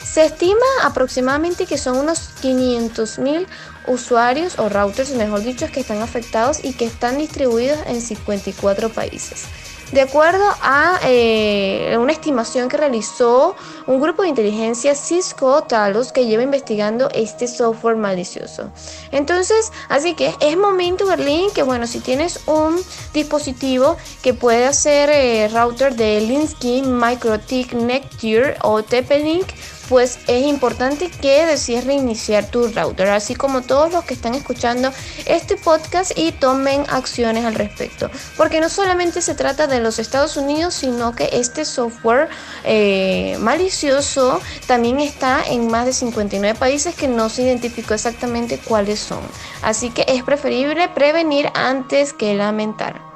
Se 0.03 0.25
estima 0.25 0.65
aproximadamente 0.83 1.67
que 1.67 1.77
son 1.77 1.97
unos 1.97 2.31
500.000 2.41 3.45
usuarios 3.87 4.57
o 4.57 4.67
routers, 4.67 5.11
mejor 5.11 5.43
dicho, 5.43 5.67
que 5.71 5.81
están 5.81 6.01
afectados 6.01 6.63
y 6.63 6.73
que 6.73 6.85
están 6.85 7.19
distribuidos 7.19 7.79
en 7.85 8.01
54 8.01 8.89
países. 8.89 9.45
De 9.91 10.01
acuerdo 10.01 10.43
a 10.61 10.99
eh, 11.03 11.97
una 11.99 12.11
estimación 12.11 12.69
que 12.69 12.77
realizó 12.77 13.55
un 13.87 13.99
grupo 13.99 14.21
de 14.21 14.29
inteligencia 14.29 14.93
Cisco 14.93 15.63
Talos 15.63 16.11
que 16.11 16.27
lleva 16.27 16.43
investigando 16.43 17.09
este 17.13 17.47
software 17.47 17.95
malicioso. 17.95 18.69
Entonces, 19.11 19.71
así 19.89 20.13
que 20.13 20.35
es 20.41 20.57
momento, 20.57 21.07
Berlín, 21.07 21.49
que 21.55 21.63
bueno, 21.63 21.87
si 21.87 22.01
tienes 22.01 22.41
un 22.45 22.79
dispositivo 23.13 23.97
que 24.21 24.35
puede 24.35 24.71
ser 24.73 25.09
eh, 25.09 25.47
router 25.47 25.95
de 25.95 26.21
Linsky, 26.21 26.83
MikroTik, 26.83 27.73
Nectar 27.73 28.57
o 28.61 28.83
TP-Link, 28.83 29.47
pues 29.89 30.19
es 30.27 30.45
importante 30.45 31.09
que 31.09 31.47
decidas 31.47 31.85
reiniciar 31.85 32.45
tu 32.45 32.67
router, 32.67 33.09
así 33.09 33.33
como 33.33 33.61
todos 33.63 33.91
los 33.91 34.03
que 34.05 34.13
están 34.13 34.35
escuchando 34.35 34.91
este 35.25 35.57
podcast 35.57 36.11
y 36.15 36.31
tomen 36.31 36.83
acciones 36.89 37.43
al 37.43 37.55
respecto. 37.55 38.09
Porque 38.37 38.61
no 38.61 38.69
solamente 38.69 39.21
se 39.21 39.33
trata 39.33 39.65
de 39.65 39.79
los 39.79 39.97
Estados 39.97 40.37
Unidos, 40.37 40.75
sino 40.75 41.15
que 41.15 41.29
este 41.33 41.65
software 41.65 42.29
eh, 42.63 43.35
malicioso 43.39 44.39
también 44.67 44.99
está 44.99 45.43
en 45.43 45.67
más 45.67 45.87
de 45.87 45.93
59 45.93 46.57
países 46.57 46.93
que 46.93 47.07
no 47.07 47.29
se 47.29 47.41
identificó 47.41 47.95
exactamente 47.95 48.59
cuáles 48.59 48.99
son. 48.99 49.21
Así 49.63 49.89
que 49.89 50.05
es 50.07 50.23
preferible 50.23 50.87
prevenir 50.89 51.49
antes 51.55 52.13
que 52.13 52.35
lamentar. 52.35 53.09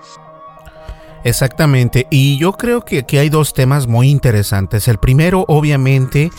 Exactamente, 1.24 2.06
y 2.10 2.38
yo 2.38 2.52
creo 2.52 2.82
que 2.82 3.00
aquí 3.00 3.18
hay 3.18 3.30
dos 3.30 3.54
temas 3.54 3.88
muy 3.88 4.10
interesantes. 4.10 4.90
El 4.90 4.98
primero, 4.98 5.46
obviamente, 5.48 6.32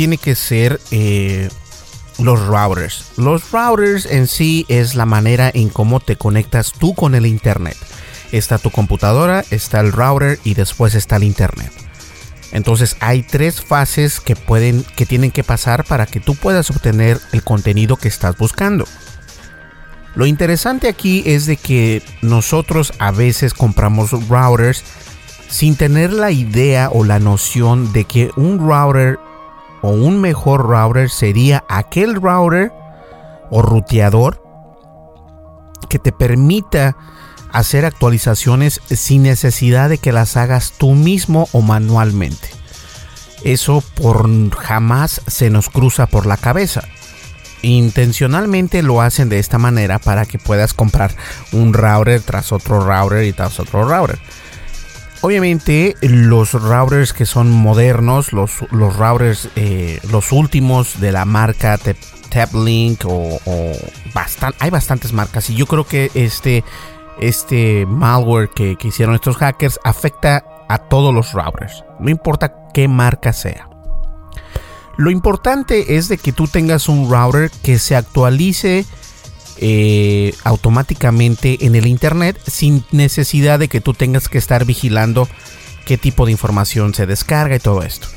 tiene 0.00 0.16
que 0.16 0.34
ser 0.34 0.80
eh, 0.92 1.50
los 2.18 2.46
routers. 2.46 3.12
Los 3.18 3.50
routers 3.50 4.06
en 4.06 4.28
sí 4.28 4.64
es 4.70 4.94
la 4.94 5.04
manera 5.04 5.50
en 5.52 5.68
cómo 5.68 6.00
te 6.00 6.16
conectas 6.16 6.72
tú 6.72 6.94
con 6.94 7.14
el 7.14 7.26
internet. 7.26 7.76
Está 8.32 8.56
tu 8.56 8.70
computadora, 8.70 9.44
está 9.50 9.78
el 9.80 9.92
router 9.92 10.38
y 10.42 10.54
después 10.54 10.94
está 10.94 11.16
el 11.16 11.24
internet. 11.24 11.70
Entonces 12.50 12.96
hay 13.00 13.22
tres 13.22 13.60
fases 13.60 14.20
que 14.20 14.36
pueden 14.36 14.86
que 14.96 15.04
tienen 15.04 15.32
que 15.32 15.44
pasar 15.44 15.84
para 15.84 16.06
que 16.06 16.18
tú 16.18 16.34
puedas 16.34 16.70
obtener 16.70 17.20
el 17.32 17.44
contenido 17.44 17.98
que 17.98 18.08
estás 18.08 18.38
buscando. 18.38 18.86
Lo 20.14 20.24
interesante 20.24 20.88
aquí 20.88 21.24
es 21.26 21.44
de 21.44 21.58
que 21.58 22.02
nosotros 22.22 22.94
a 23.00 23.10
veces 23.10 23.52
compramos 23.52 24.12
routers 24.30 24.82
sin 25.50 25.76
tener 25.76 26.10
la 26.10 26.30
idea 26.30 26.88
o 26.90 27.04
la 27.04 27.18
noción 27.18 27.92
de 27.92 28.04
que 28.04 28.30
un 28.36 28.58
router 28.58 29.18
o 29.82 29.90
un 29.90 30.20
mejor 30.20 30.66
router 30.68 31.10
sería 31.10 31.64
aquel 31.68 32.14
router 32.14 32.72
o 33.50 33.62
ruteador 33.62 34.42
que 35.88 35.98
te 35.98 36.12
permita 36.12 36.96
hacer 37.52 37.84
actualizaciones 37.84 38.80
sin 38.88 39.24
necesidad 39.24 39.88
de 39.88 39.98
que 39.98 40.12
las 40.12 40.36
hagas 40.36 40.72
tú 40.78 40.92
mismo 40.92 41.48
o 41.52 41.62
manualmente. 41.62 42.48
Eso 43.42 43.82
por 43.94 44.50
jamás 44.54 45.22
se 45.26 45.50
nos 45.50 45.68
cruza 45.68 46.06
por 46.06 46.26
la 46.26 46.36
cabeza. 46.36 46.82
Intencionalmente 47.62 48.82
lo 48.82 49.02
hacen 49.02 49.28
de 49.28 49.38
esta 49.38 49.58
manera 49.58 49.98
para 49.98 50.24
que 50.26 50.38
puedas 50.38 50.72
comprar 50.72 51.14
un 51.52 51.74
router 51.74 52.22
tras 52.22 52.52
otro 52.52 52.80
router 52.80 53.24
y 53.24 53.32
tras 53.32 53.58
otro 53.60 53.84
router. 53.84 54.18
Obviamente 55.22 55.96
los 56.00 56.54
routers 56.54 57.12
que 57.12 57.26
son 57.26 57.50
modernos, 57.50 58.32
los, 58.32 58.60
routers, 58.70 59.50
eh, 59.54 60.00
los 60.10 60.32
últimos 60.32 60.98
de 60.98 61.12
la 61.12 61.26
marca 61.26 61.78
TapLink 62.30 63.04
o, 63.04 63.38
o 63.44 63.72
hay 64.58 64.70
bastantes 64.70 65.12
marcas 65.12 65.50
y 65.50 65.54
yo 65.56 65.66
creo 65.66 65.84
que 65.84 66.10
este, 66.14 66.64
este 67.20 67.84
malware 67.86 68.48
que, 68.48 68.76
que 68.76 68.88
hicieron 68.88 69.14
estos 69.14 69.36
hackers 69.36 69.78
afecta 69.84 70.44
a 70.68 70.78
todos 70.78 71.12
los 71.12 71.32
routers, 71.32 71.84
no 71.98 72.08
importa 72.08 72.54
qué 72.72 72.88
marca 72.88 73.32
sea. 73.32 73.68
Lo 74.96 75.10
importante 75.10 75.96
es 75.96 76.08
de 76.08 76.18
que 76.18 76.32
tú 76.32 76.46
tengas 76.46 76.88
un 76.88 77.10
router 77.10 77.50
que 77.62 77.78
se 77.78 77.96
actualice 77.96 78.84
eh, 79.62 80.34
automáticamente 80.42 81.66
en 81.66 81.74
el 81.74 81.86
internet 81.86 82.40
sin 82.46 82.82
necesidad 82.92 83.58
de 83.58 83.68
que 83.68 83.82
tú 83.82 83.92
tengas 83.92 84.30
que 84.30 84.38
estar 84.38 84.64
vigilando 84.64 85.28
qué 85.84 85.98
tipo 85.98 86.24
de 86.24 86.32
información 86.32 86.94
se 86.94 87.04
descarga 87.04 87.56
y 87.56 87.60
todo 87.60 87.82
esto. 87.82 88.08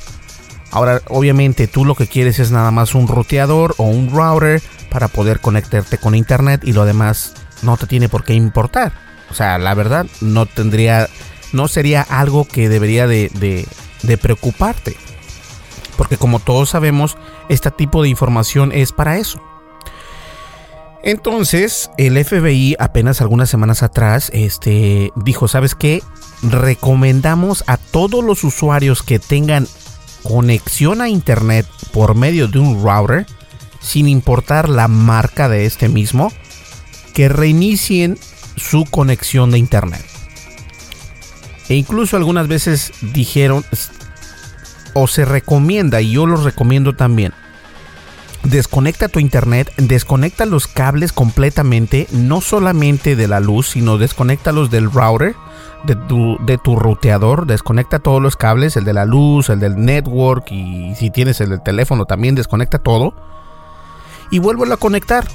Ahora, 0.72 1.02
obviamente, 1.10 1.68
tú 1.68 1.84
lo 1.84 1.96
que 1.96 2.08
quieres 2.08 2.40
es 2.40 2.52
nada 2.52 2.72
más 2.72 2.96
un 2.96 3.10
ruteador 3.10 3.76
o 3.78 3.84
un 3.84 4.10
router 4.10 4.62
para 4.90 5.10
poder 5.10 5.42
conectarte 5.42 5.98
con 5.98 6.16
internet 6.16 6.62
y 6.64 6.72
lo 6.72 6.86
demás 6.86 7.34
no 7.62 7.76
te 7.76 7.88
tiene 7.88 8.08
por 8.08 8.24
qué 8.24 8.34
importar. 8.34 8.94
O 9.30 9.34
sea, 9.34 9.58
la 9.58 9.74
verdad, 9.74 10.06
no 10.22 10.46
tendría, 10.46 11.10
no 11.52 11.68
sería 11.68 12.02
algo 12.04 12.46
que 12.46 12.70
debería 12.70 13.06
de, 13.06 13.68
de 14.02 14.18
preocuparte. 14.18 14.96
Porque 15.98 16.16
como 16.16 16.40
todos 16.40 16.70
sabemos, 16.70 17.18
este 17.50 17.70
tipo 17.70 18.02
de 18.02 18.08
información 18.08 18.72
es 18.72 18.94
para 18.94 19.18
eso 19.18 19.42
entonces, 21.04 21.92
el 21.98 22.24
FBI 22.24 22.78
apenas 22.80 23.20
algunas 23.20 23.50
semanas 23.50 23.84
atrás 23.84 24.32
este, 24.34 25.12
dijo, 25.18 25.50
¿sabes 25.50 25.76
qué? 25.76 26.02
Recomendamos 26.42 27.66
a 27.68 27.76
todos 27.76 28.24
los 28.24 28.46
usuarios 28.46 29.04
que 29.04 29.20
tengan 29.20 29.68
conexión 30.24 31.02
a 31.02 31.10
Internet 31.10 31.68
por 31.92 32.16
medio 32.16 32.48
de 32.48 32.60
un 32.60 32.82
router, 32.82 33.26
sin 33.82 34.08
importar 34.08 34.70
la 34.70 34.88
marca 34.88 35.50
de 35.50 35.66
este 35.66 35.90
mismo, 35.90 36.32
que 37.14 37.28
reinicien 37.28 38.18
su 38.56 38.86
conexión 38.86 39.52
de 39.52 39.58
Internet. 39.60 40.06
E 41.68 41.76
incluso 41.76 42.16
algunas 42.16 42.48
veces 42.48 42.94
dijeron, 43.14 43.66
o 44.94 45.08
se 45.08 45.26
recomienda, 45.26 46.00
y 46.02 46.12
yo 46.12 46.26
los 46.26 46.46
recomiendo 46.46 46.96
también, 46.96 47.34
desconecta 48.44 49.08
tu 49.08 49.20
internet, 49.20 49.74
desconecta 49.78 50.46
los 50.46 50.68
cables 50.68 51.12
completamente, 51.14 52.08
no 52.12 52.42
solamente 52.42 53.16
de 53.16 53.28
la 53.28 53.40
luz, 53.40 53.70
sino 53.70 53.98
desconectalos 53.98 54.70
del 54.70 54.92
router, 54.92 55.36
de 55.84 55.96
tu, 55.96 56.38
de 56.46 56.58
tu 56.58 56.78
desconecta 57.46 58.00
todos 58.00 58.22
los 58.22 58.38
cables, 58.38 58.78
el 58.78 58.86
de 58.86 58.94
la 58.94 59.06
luz, 59.06 59.50
el 59.50 59.60
del 59.60 59.84
network 59.84 60.52
y 60.52 60.94
si 60.96 61.10
tienes 61.10 61.42
el 61.42 61.50
del 61.50 61.62
teléfono 61.62 62.06
también 62.06 62.36
desconecta 62.36 62.80
todo 62.80 63.14
y 64.32 64.40
vuélvelo 64.40 64.74
a 64.74 64.78
conectar. 64.78 65.28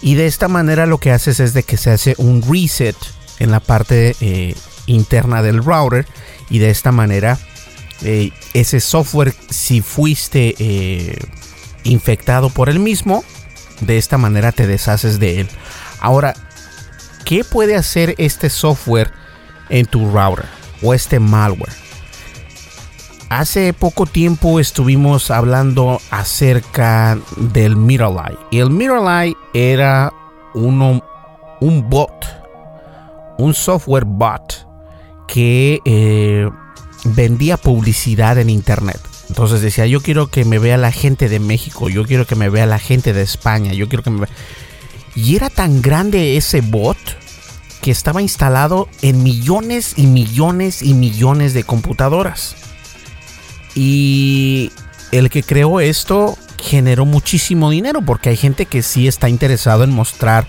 Y 0.00 0.14
de 0.14 0.26
esta 0.26 0.48
manera 0.48 0.86
lo 0.86 0.98
que 0.98 1.12
haces 1.12 1.40
es 1.40 1.54
de 1.54 1.62
que 1.62 1.76
se 1.76 1.90
hace 1.90 2.14
un 2.18 2.42
reset 2.42 2.96
en 3.38 3.50
la 3.50 3.60
parte 3.60 4.14
eh, 4.20 4.54
interna 4.86 5.42
del 5.42 5.64
router 5.64 6.06
y 6.50 6.58
de 6.58 6.70
esta 6.70 6.92
manera 6.92 7.38
eh, 8.02 8.30
ese 8.52 8.80
software 8.80 9.34
si 9.50 9.80
fuiste 9.80 10.54
eh, 10.58 11.18
infectado 11.84 12.50
por 12.50 12.68
el 12.68 12.80
mismo, 12.80 13.24
de 13.80 13.98
esta 13.98 14.18
manera 14.18 14.52
te 14.52 14.66
deshaces 14.66 15.18
de 15.18 15.40
él. 15.40 15.48
Ahora, 16.00 16.34
¿qué 17.24 17.44
puede 17.44 17.76
hacer 17.76 18.14
este 18.18 18.50
software 18.50 19.12
en 19.68 19.86
tu 19.86 20.10
router 20.10 20.46
o 20.82 20.94
este 20.94 21.20
malware? 21.20 21.84
Hace 23.30 23.72
poco 23.72 24.06
tiempo 24.06 24.60
estuvimos 24.60 25.30
hablando 25.30 26.00
acerca 26.10 27.18
del 27.36 27.74
Mirrorlight. 27.74 28.38
Y 28.50 28.60
el 28.60 28.70
Mirrorlight 28.70 29.36
era 29.54 30.12
uno, 30.54 31.02
un 31.60 31.88
bot, 31.88 32.12
un 33.38 33.54
software 33.54 34.04
bot 34.04 34.68
que 35.26 35.80
eh, 35.84 36.48
vendía 37.04 37.56
publicidad 37.56 38.38
en 38.38 38.50
internet. 38.50 39.00
Entonces 39.34 39.62
decía, 39.62 39.84
yo 39.86 40.00
quiero 40.00 40.28
que 40.28 40.44
me 40.44 40.60
vea 40.60 40.76
la 40.76 40.92
gente 40.92 41.28
de 41.28 41.40
México, 41.40 41.88
yo 41.88 42.04
quiero 42.04 42.24
que 42.24 42.36
me 42.36 42.48
vea 42.48 42.66
la 42.66 42.78
gente 42.78 43.12
de 43.12 43.22
España, 43.22 43.72
yo 43.72 43.88
quiero 43.88 44.04
que 44.04 44.10
me 44.10 44.20
vea... 44.20 44.28
Y 45.16 45.34
era 45.34 45.50
tan 45.50 45.82
grande 45.82 46.36
ese 46.36 46.60
bot 46.60 46.96
que 47.82 47.90
estaba 47.90 48.22
instalado 48.22 48.88
en 49.02 49.24
millones 49.24 49.94
y 49.96 50.06
millones 50.06 50.82
y 50.82 50.94
millones 50.94 51.52
de 51.52 51.64
computadoras. 51.64 52.54
Y 53.74 54.70
el 55.10 55.30
que 55.30 55.42
creó 55.42 55.80
esto 55.80 56.38
generó 56.62 57.04
muchísimo 57.04 57.70
dinero 57.70 58.02
porque 58.02 58.28
hay 58.28 58.36
gente 58.36 58.66
que 58.66 58.84
sí 58.84 59.08
está 59.08 59.28
interesado 59.28 59.82
en 59.82 59.90
mostrar 59.90 60.46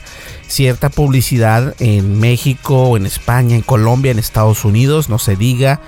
cierta 0.47 0.91
publicidad 0.91 1.73
en 1.79 2.19
México, 2.19 2.97
en 2.97 3.07
España, 3.07 3.55
en 3.55 3.63
Colombia, 3.63 4.11
en 4.11 4.19
Estados 4.19 4.63
Unidos, 4.63 5.09
no 5.09 5.17
se 5.17 5.35
diga 5.35 5.81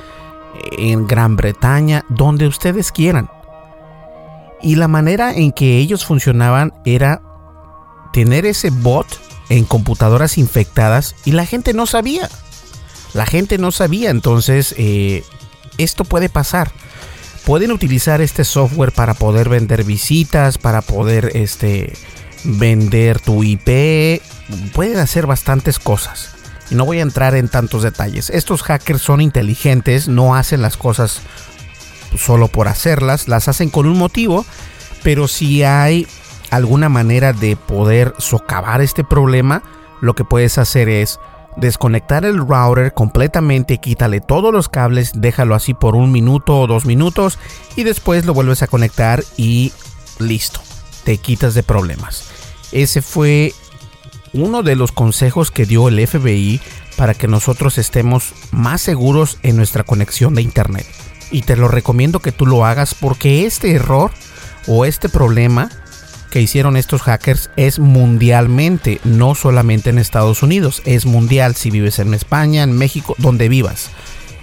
en 0.72 1.08
Gran 1.08 1.36
Bretaña, 1.36 2.06
donde 2.10 2.48
ustedes 2.48 2.92
quieran. 2.92 3.30
Y 4.62 4.76
la 4.76 4.88
manera 4.88 5.34
en 5.34 5.52
que 5.52 5.78
ellos 5.78 6.06
funcionaban 6.06 6.74
era 6.86 7.22
tener 8.14 8.46
ese 8.46 8.70
bot 8.70 9.08
en 9.50 9.66
computadoras 9.66 10.38
infectadas 10.38 11.16
y 11.26 11.32
la 11.32 11.46
gente 11.46 11.74
no 11.74 11.86
sabía. 11.86 12.30
La 13.14 13.26
gente 13.26 13.58
no 13.58 13.72
sabía, 13.72 14.10
entonces 14.10 14.76
eh, 14.78 15.24
esto 15.78 16.04
puede 16.04 16.30
pasar. 16.30 16.72
Pueden 17.46 17.72
utilizar 17.72 18.22
este 18.22 18.44
software 18.44 18.92
para 18.92 19.14
poder 19.14 19.48
vender 19.48 19.84
visitas, 19.84 20.58
para 20.58 20.82
poder 20.82 21.32
este, 21.34 21.94
vender 22.44 23.20
tu 23.20 23.44
IP. 23.44 24.22
Pueden 24.74 24.98
hacer 24.98 25.28
bastantes 25.28 25.80
cosas. 25.80 26.37
Y 26.70 26.76
no 26.76 26.86
voy 26.86 27.00
a 27.00 27.04
entrar 27.04 27.36
en 27.36 27.50
tantos 27.50 27.84
detalles. 27.84 28.30
Estos 28.30 28.62
hackers 28.64 29.02
son 29.02 29.22
inteligentes, 29.22 30.08
no 30.08 30.36
hacen 30.36 30.62
las 30.62 30.78
cosas 30.78 31.22
solo 32.18 32.48
por 32.48 32.68
hacerlas, 32.68 33.28
las 33.28 33.48
hacen 33.48 33.70
con 33.70 33.86
un 33.86 33.98
motivo, 33.98 34.46
pero 35.04 35.28
si 35.28 35.64
hay 35.64 36.08
alguna 36.50 36.90
manera 36.90 37.34
de 37.34 37.56
poder 37.56 38.14
socavar 38.18 38.82
este 38.82 39.04
problema, 39.04 39.64
lo 40.02 40.16
que 40.16 40.24
puedes 40.24 40.58
hacer 40.58 40.90
es 40.90 41.20
desconectar 41.58 42.24
el 42.24 42.38
router 42.38 42.94
completamente, 42.94 43.80
quítale 43.80 44.22
todos 44.22 44.54
los 44.54 44.70
cables, 44.70 45.12
déjalo 45.16 45.56
así 45.56 45.74
por 45.74 45.96
un 45.96 46.12
minuto 46.12 46.60
o 46.60 46.68
dos 46.68 46.86
minutos 46.86 47.40
y 47.76 47.84
después 47.84 48.26
lo 48.26 48.34
vuelves 48.34 48.62
a 48.62 48.68
conectar 48.68 49.24
y 49.38 49.74
listo, 50.20 50.62
te 51.04 51.18
quitas 51.18 51.56
de 51.56 51.64
problemas. 51.64 52.30
Ese 52.72 53.02
fue 53.02 53.54
uno 54.34 54.64
de 54.64 54.76
los 54.76 54.92
consejos 54.92 55.52
que 55.52 55.66
dio 55.66 55.88
el 55.88 56.06
FBI 56.06 56.60
para 56.96 57.14
que 57.14 57.28
nosotros 57.28 57.78
estemos 57.78 58.34
más 58.52 58.82
seguros 58.82 59.38
en 59.44 59.56
nuestra 59.56 59.84
conexión 59.84 60.36
de 60.36 60.42
internet. 60.42 60.86
Y 61.32 61.42
te 61.42 61.56
lo 61.56 61.68
recomiendo 61.68 62.20
que 62.20 62.32
tú 62.32 62.46
lo 62.46 62.66
hagas 62.66 62.96
porque 62.96 63.46
este 63.46 63.74
error 63.74 64.12
o 64.68 64.86
este 64.86 65.10
problema 65.10 65.70
que 66.32 66.42
hicieron 66.42 66.76
estos 66.78 67.02
hackers 67.04 67.50
es 67.56 67.80
mundialmente, 67.80 69.00
no 69.04 69.36
solamente 69.36 69.90
en 69.90 69.98
Estados 69.98 70.44
Unidos, 70.44 70.82
es 70.86 71.06
mundial 71.06 71.56
si 71.56 71.72
vives 71.72 72.00
en 72.00 72.14
España, 72.14 72.64
en 72.64 72.74
México, 72.74 73.16
donde 73.18 73.50
vivas. 73.50 73.92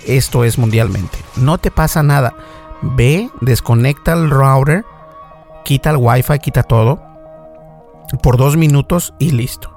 Esto 0.07 0.45
es 0.45 0.59
mundialmente. 0.59 1.19
No 1.37 1.59
te 1.59 1.71
pasa 1.71 2.03
nada. 2.03 2.35
Ve, 2.83 3.31
desconecta 3.41 4.13
el 4.13 4.31
router, 4.31 4.85
quita 5.65 5.91
el 5.91 5.97
wifi, 5.97 6.39
quita 6.39 6.63
todo 6.63 7.01
por 8.23 8.37
dos 8.37 8.57
minutos 8.57 9.15
y 9.19 9.31
listo. 9.31 9.74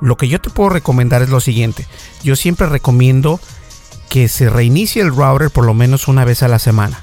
Lo 0.00 0.16
que 0.16 0.28
yo 0.28 0.40
te 0.40 0.50
puedo 0.50 0.70
recomendar 0.70 1.22
es 1.22 1.28
lo 1.28 1.40
siguiente. 1.40 1.86
Yo 2.22 2.36
siempre 2.36 2.66
recomiendo 2.66 3.40
que 4.08 4.28
se 4.28 4.48
reinicie 4.50 5.02
el 5.02 5.14
router 5.14 5.50
por 5.50 5.64
lo 5.64 5.74
menos 5.74 6.08
una 6.08 6.24
vez 6.24 6.42
a 6.42 6.48
la 6.48 6.58
semana. 6.58 7.02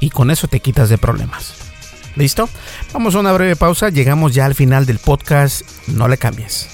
Y 0.00 0.10
con 0.10 0.30
eso 0.30 0.48
te 0.48 0.60
quitas 0.60 0.88
de 0.88 0.98
problemas. 0.98 1.54
¿Listo? 2.16 2.48
Vamos 2.92 3.14
a 3.14 3.20
una 3.20 3.32
breve 3.32 3.56
pausa. 3.56 3.90
Llegamos 3.90 4.34
ya 4.34 4.46
al 4.46 4.54
final 4.54 4.86
del 4.86 4.98
podcast. 4.98 5.62
No 5.86 6.08
le 6.08 6.18
cambies. 6.18 6.68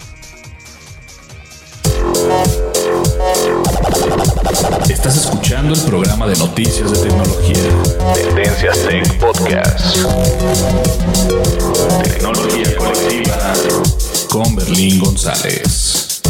Estás 4.88 5.16
escuchando 5.16 5.74
el 5.74 5.80
programa 5.82 6.26
de 6.26 6.36
noticias 6.36 6.90
de 6.92 7.08
tecnología. 7.08 8.14
Tendencias 8.14 8.78
Tech 8.86 9.18
Podcast. 9.18 9.96
Tecnología 12.04 12.76
colectiva 12.76 13.54
con 14.34 14.56
Berlín 14.56 14.98
González. 14.98 16.20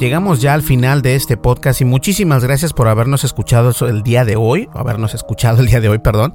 Llegamos 0.00 0.40
ya 0.40 0.54
al 0.54 0.62
final 0.62 1.00
de 1.00 1.14
este 1.14 1.36
podcast 1.36 1.80
y 1.80 1.84
muchísimas 1.84 2.42
gracias 2.42 2.72
por 2.72 2.88
habernos 2.88 3.22
escuchado 3.22 3.72
el 3.86 4.02
día 4.02 4.24
de 4.24 4.34
hoy, 4.34 4.68
habernos 4.74 5.14
escuchado 5.14 5.60
el 5.60 5.68
día 5.68 5.80
de 5.80 5.88
hoy, 5.88 6.00
perdón. 6.00 6.32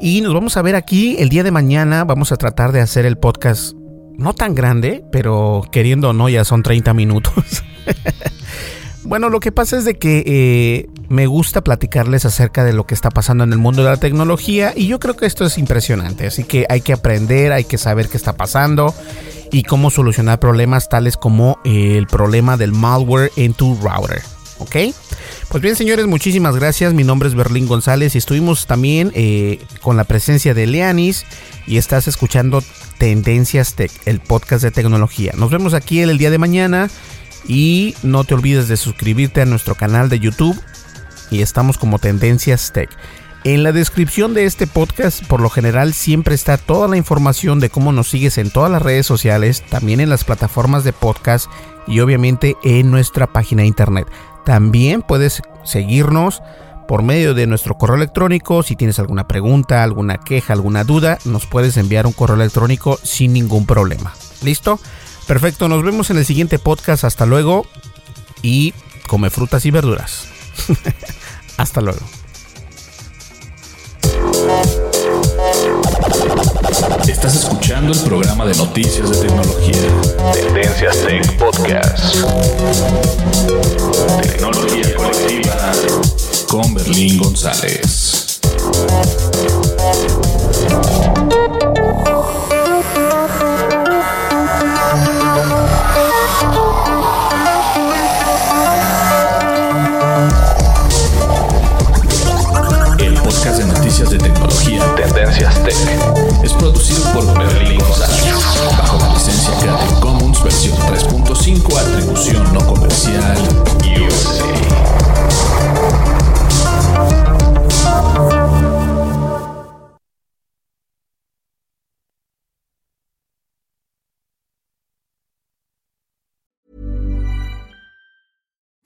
Y 0.00 0.22
nos 0.22 0.32
vamos 0.32 0.56
a 0.56 0.62
ver 0.62 0.74
aquí 0.74 1.16
el 1.18 1.28
día 1.28 1.42
de 1.42 1.50
mañana. 1.50 2.04
Vamos 2.04 2.32
a 2.32 2.38
tratar 2.38 2.72
de 2.72 2.80
hacer 2.80 3.04
el 3.04 3.18
podcast 3.18 3.74
no 4.16 4.32
tan 4.32 4.54
grande, 4.54 5.04
pero 5.12 5.64
queriendo 5.70 6.08
o 6.08 6.12
no, 6.14 6.30
ya 6.30 6.46
son 6.46 6.62
30 6.62 6.94
minutos. 6.94 7.34
bueno, 9.04 9.28
lo 9.28 9.40
que 9.40 9.52
pasa 9.52 9.76
es 9.76 9.84
de 9.84 9.94
que 9.94 10.24
eh, 10.26 10.88
me 11.08 11.26
gusta 11.26 11.62
platicarles 11.62 12.24
acerca 12.24 12.64
de 12.64 12.72
lo 12.72 12.86
que 12.86 12.94
está 12.94 13.10
pasando 13.10 13.44
en 13.44 13.52
el 13.52 13.58
mundo 13.58 13.84
de 13.84 13.90
la 13.90 13.98
tecnología 13.98 14.72
y 14.74 14.86
yo 14.86 14.98
creo 14.98 15.14
que 15.16 15.26
esto 15.26 15.44
es 15.44 15.58
impresionante, 15.58 16.26
así 16.26 16.44
que 16.44 16.66
hay 16.68 16.80
que 16.80 16.92
aprender, 16.92 17.52
hay 17.52 17.64
que 17.64 17.78
saber 17.78 18.08
qué 18.08 18.16
está 18.16 18.36
pasando 18.36 18.94
y 19.52 19.62
cómo 19.62 19.90
solucionar 19.90 20.40
problemas 20.40 20.88
tales 20.88 21.16
como 21.16 21.58
eh, 21.64 21.96
el 21.96 22.06
problema 22.06 22.56
del 22.56 22.72
malware 22.72 23.30
en 23.36 23.54
tu 23.54 23.76
router. 23.76 24.22
¿Ok? 24.58 24.76
Pues 25.48 25.62
bien, 25.62 25.76
señores, 25.76 26.06
muchísimas 26.06 26.56
gracias. 26.56 26.94
Mi 26.94 27.04
nombre 27.04 27.28
es 27.28 27.34
Berlín 27.34 27.66
González 27.66 28.14
y 28.14 28.18
estuvimos 28.18 28.66
también 28.66 29.10
eh, 29.14 29.60
con 29.82 29.96
la 29.96 30.04
presencia 30.04 30.54
de 30.54 30.66
Leanis 30.66 31.26
y 31.66 31.76
estás 31.76 32.08
escuchando 32.08 32.62
Tendencias 32.98 33.74
Tech, 33.74 33.90
el 34.06 34.20
podcast 34.20 34.62
de 34.62 34.70
tecnología. 34.70 35.32
Nos 35.36 35.50
vemos 35.50 35.74
aquí 35.74 36.00
el 36.00 36.18
día 36.18 36.30
de 36.30 36.38
mañana 36.38 36.88
y 37.46 37.94
no 38.02 38.24
te 38.24 38.34
olvides 38.34 38.68
de 38.68 38.76
suscribirte 38.76 39.42
a 39.42 39.46
nuestro 39.46 39.74
canal 39.74 40.08
de 40.08 40.20
YouTube 40.20 40.60
y 41.30 41.42
estamos 41.42 41.78
como 41.78 41.98
Tendencias 41.98 42.72
Tech. 42.72 42.90
En 43.44 43.62
la 43.62 43.72
descripción 43.72 44.32
de 44.32 44.46
este 44.46 44.66
podcast, 44.66 45.22
por 45.26 45.40
lo 45.40 45.50
general, 45.50 45.92
siempre 45.92 46.34
está 46.34 46.56
toda 46.56 46.88
la 46.88 46.96
información 46.96 47.60
de 47.60 47.68
cómo 47.68 47.92
nos 47.92 48.08
sigues 48.08 48.38
en 48.38 48.50
todas 48.50 48.70
las 48.70 48.80
redes 48.80 49.04
sociales, 49.04 49.62
también 49.68 50.00
en 50.00 50.08
las 50.08 50.24
plataformas 50.24 50.82
de 50.82 50.94
podcast 50.94 51.50
y 51.86 52.00
obviamente 52.00 52.56
en 52.64 52.90
nuestra 52.90 53.26
página 53.26 53.60
de 53.60 53.68
internet. 53.68 54.08
También 54.46 55.02
puedes 55.02 55.42
seguirnos 55.62 56.42
por 56.88 57.02
medio 57.02 57.34
de 57.34 57.46
nuestro 57.46 57.76
correo 57.76 57.96
electrónico. 57.96 58.62
Si 58.62 58.76
tienes 58.76 58.98
alguna 58.98 59.28
pregunta, 59.28 59.82
alguna 59.82 60.18
queja, 60.18 60.54
alguna 60.54 60.84
duda, 60.84 61.18
nos 61.26 61.46
puedes 61.46 61.76
enviar 61.76 62.06
un 62.06 62.12
correo 62.12 62.36
electrónico 62.36 62.98
sin 63.02 63.34
ningún 63.34 63.66
problema. 63.66 64.14
¿Listo? 64.42 64.78
Perfecto, 65.26 65.68
nos 65.68 65.82
vemos 65.82 66.10
en 66.10 66.18
el 66.18 66.26
siguiente 66.26 66.58
podcast. 66.58 67.04
Hasta 67.04 67.26
luego 67.26 67.66
y 68.42 68.74
come 69.06 69.30
frutas 69.30 69.64
y 69.66 69.70
verduras. 69.70 70.26
Hasta 71.56 71.80
luego. 71.80 72.00
Estás 77.08 77.36
escuchando 77.36 77.92
el 77.92 78.00
programa 78.00 78.44
de 78.44 78.54
noticias 78.56 79.10
de 79.10 79.28
tecnología. 79.28 79.76
Tendencias 80.32 80.98
Tech 81.06 81.36
Podcast. 81.38 82.16
Tecnología 84.22 84.94
colectiva 84.96 85.72
con 86.48 86.74
Berlín 86.74 87.18
González. 87.18 88.40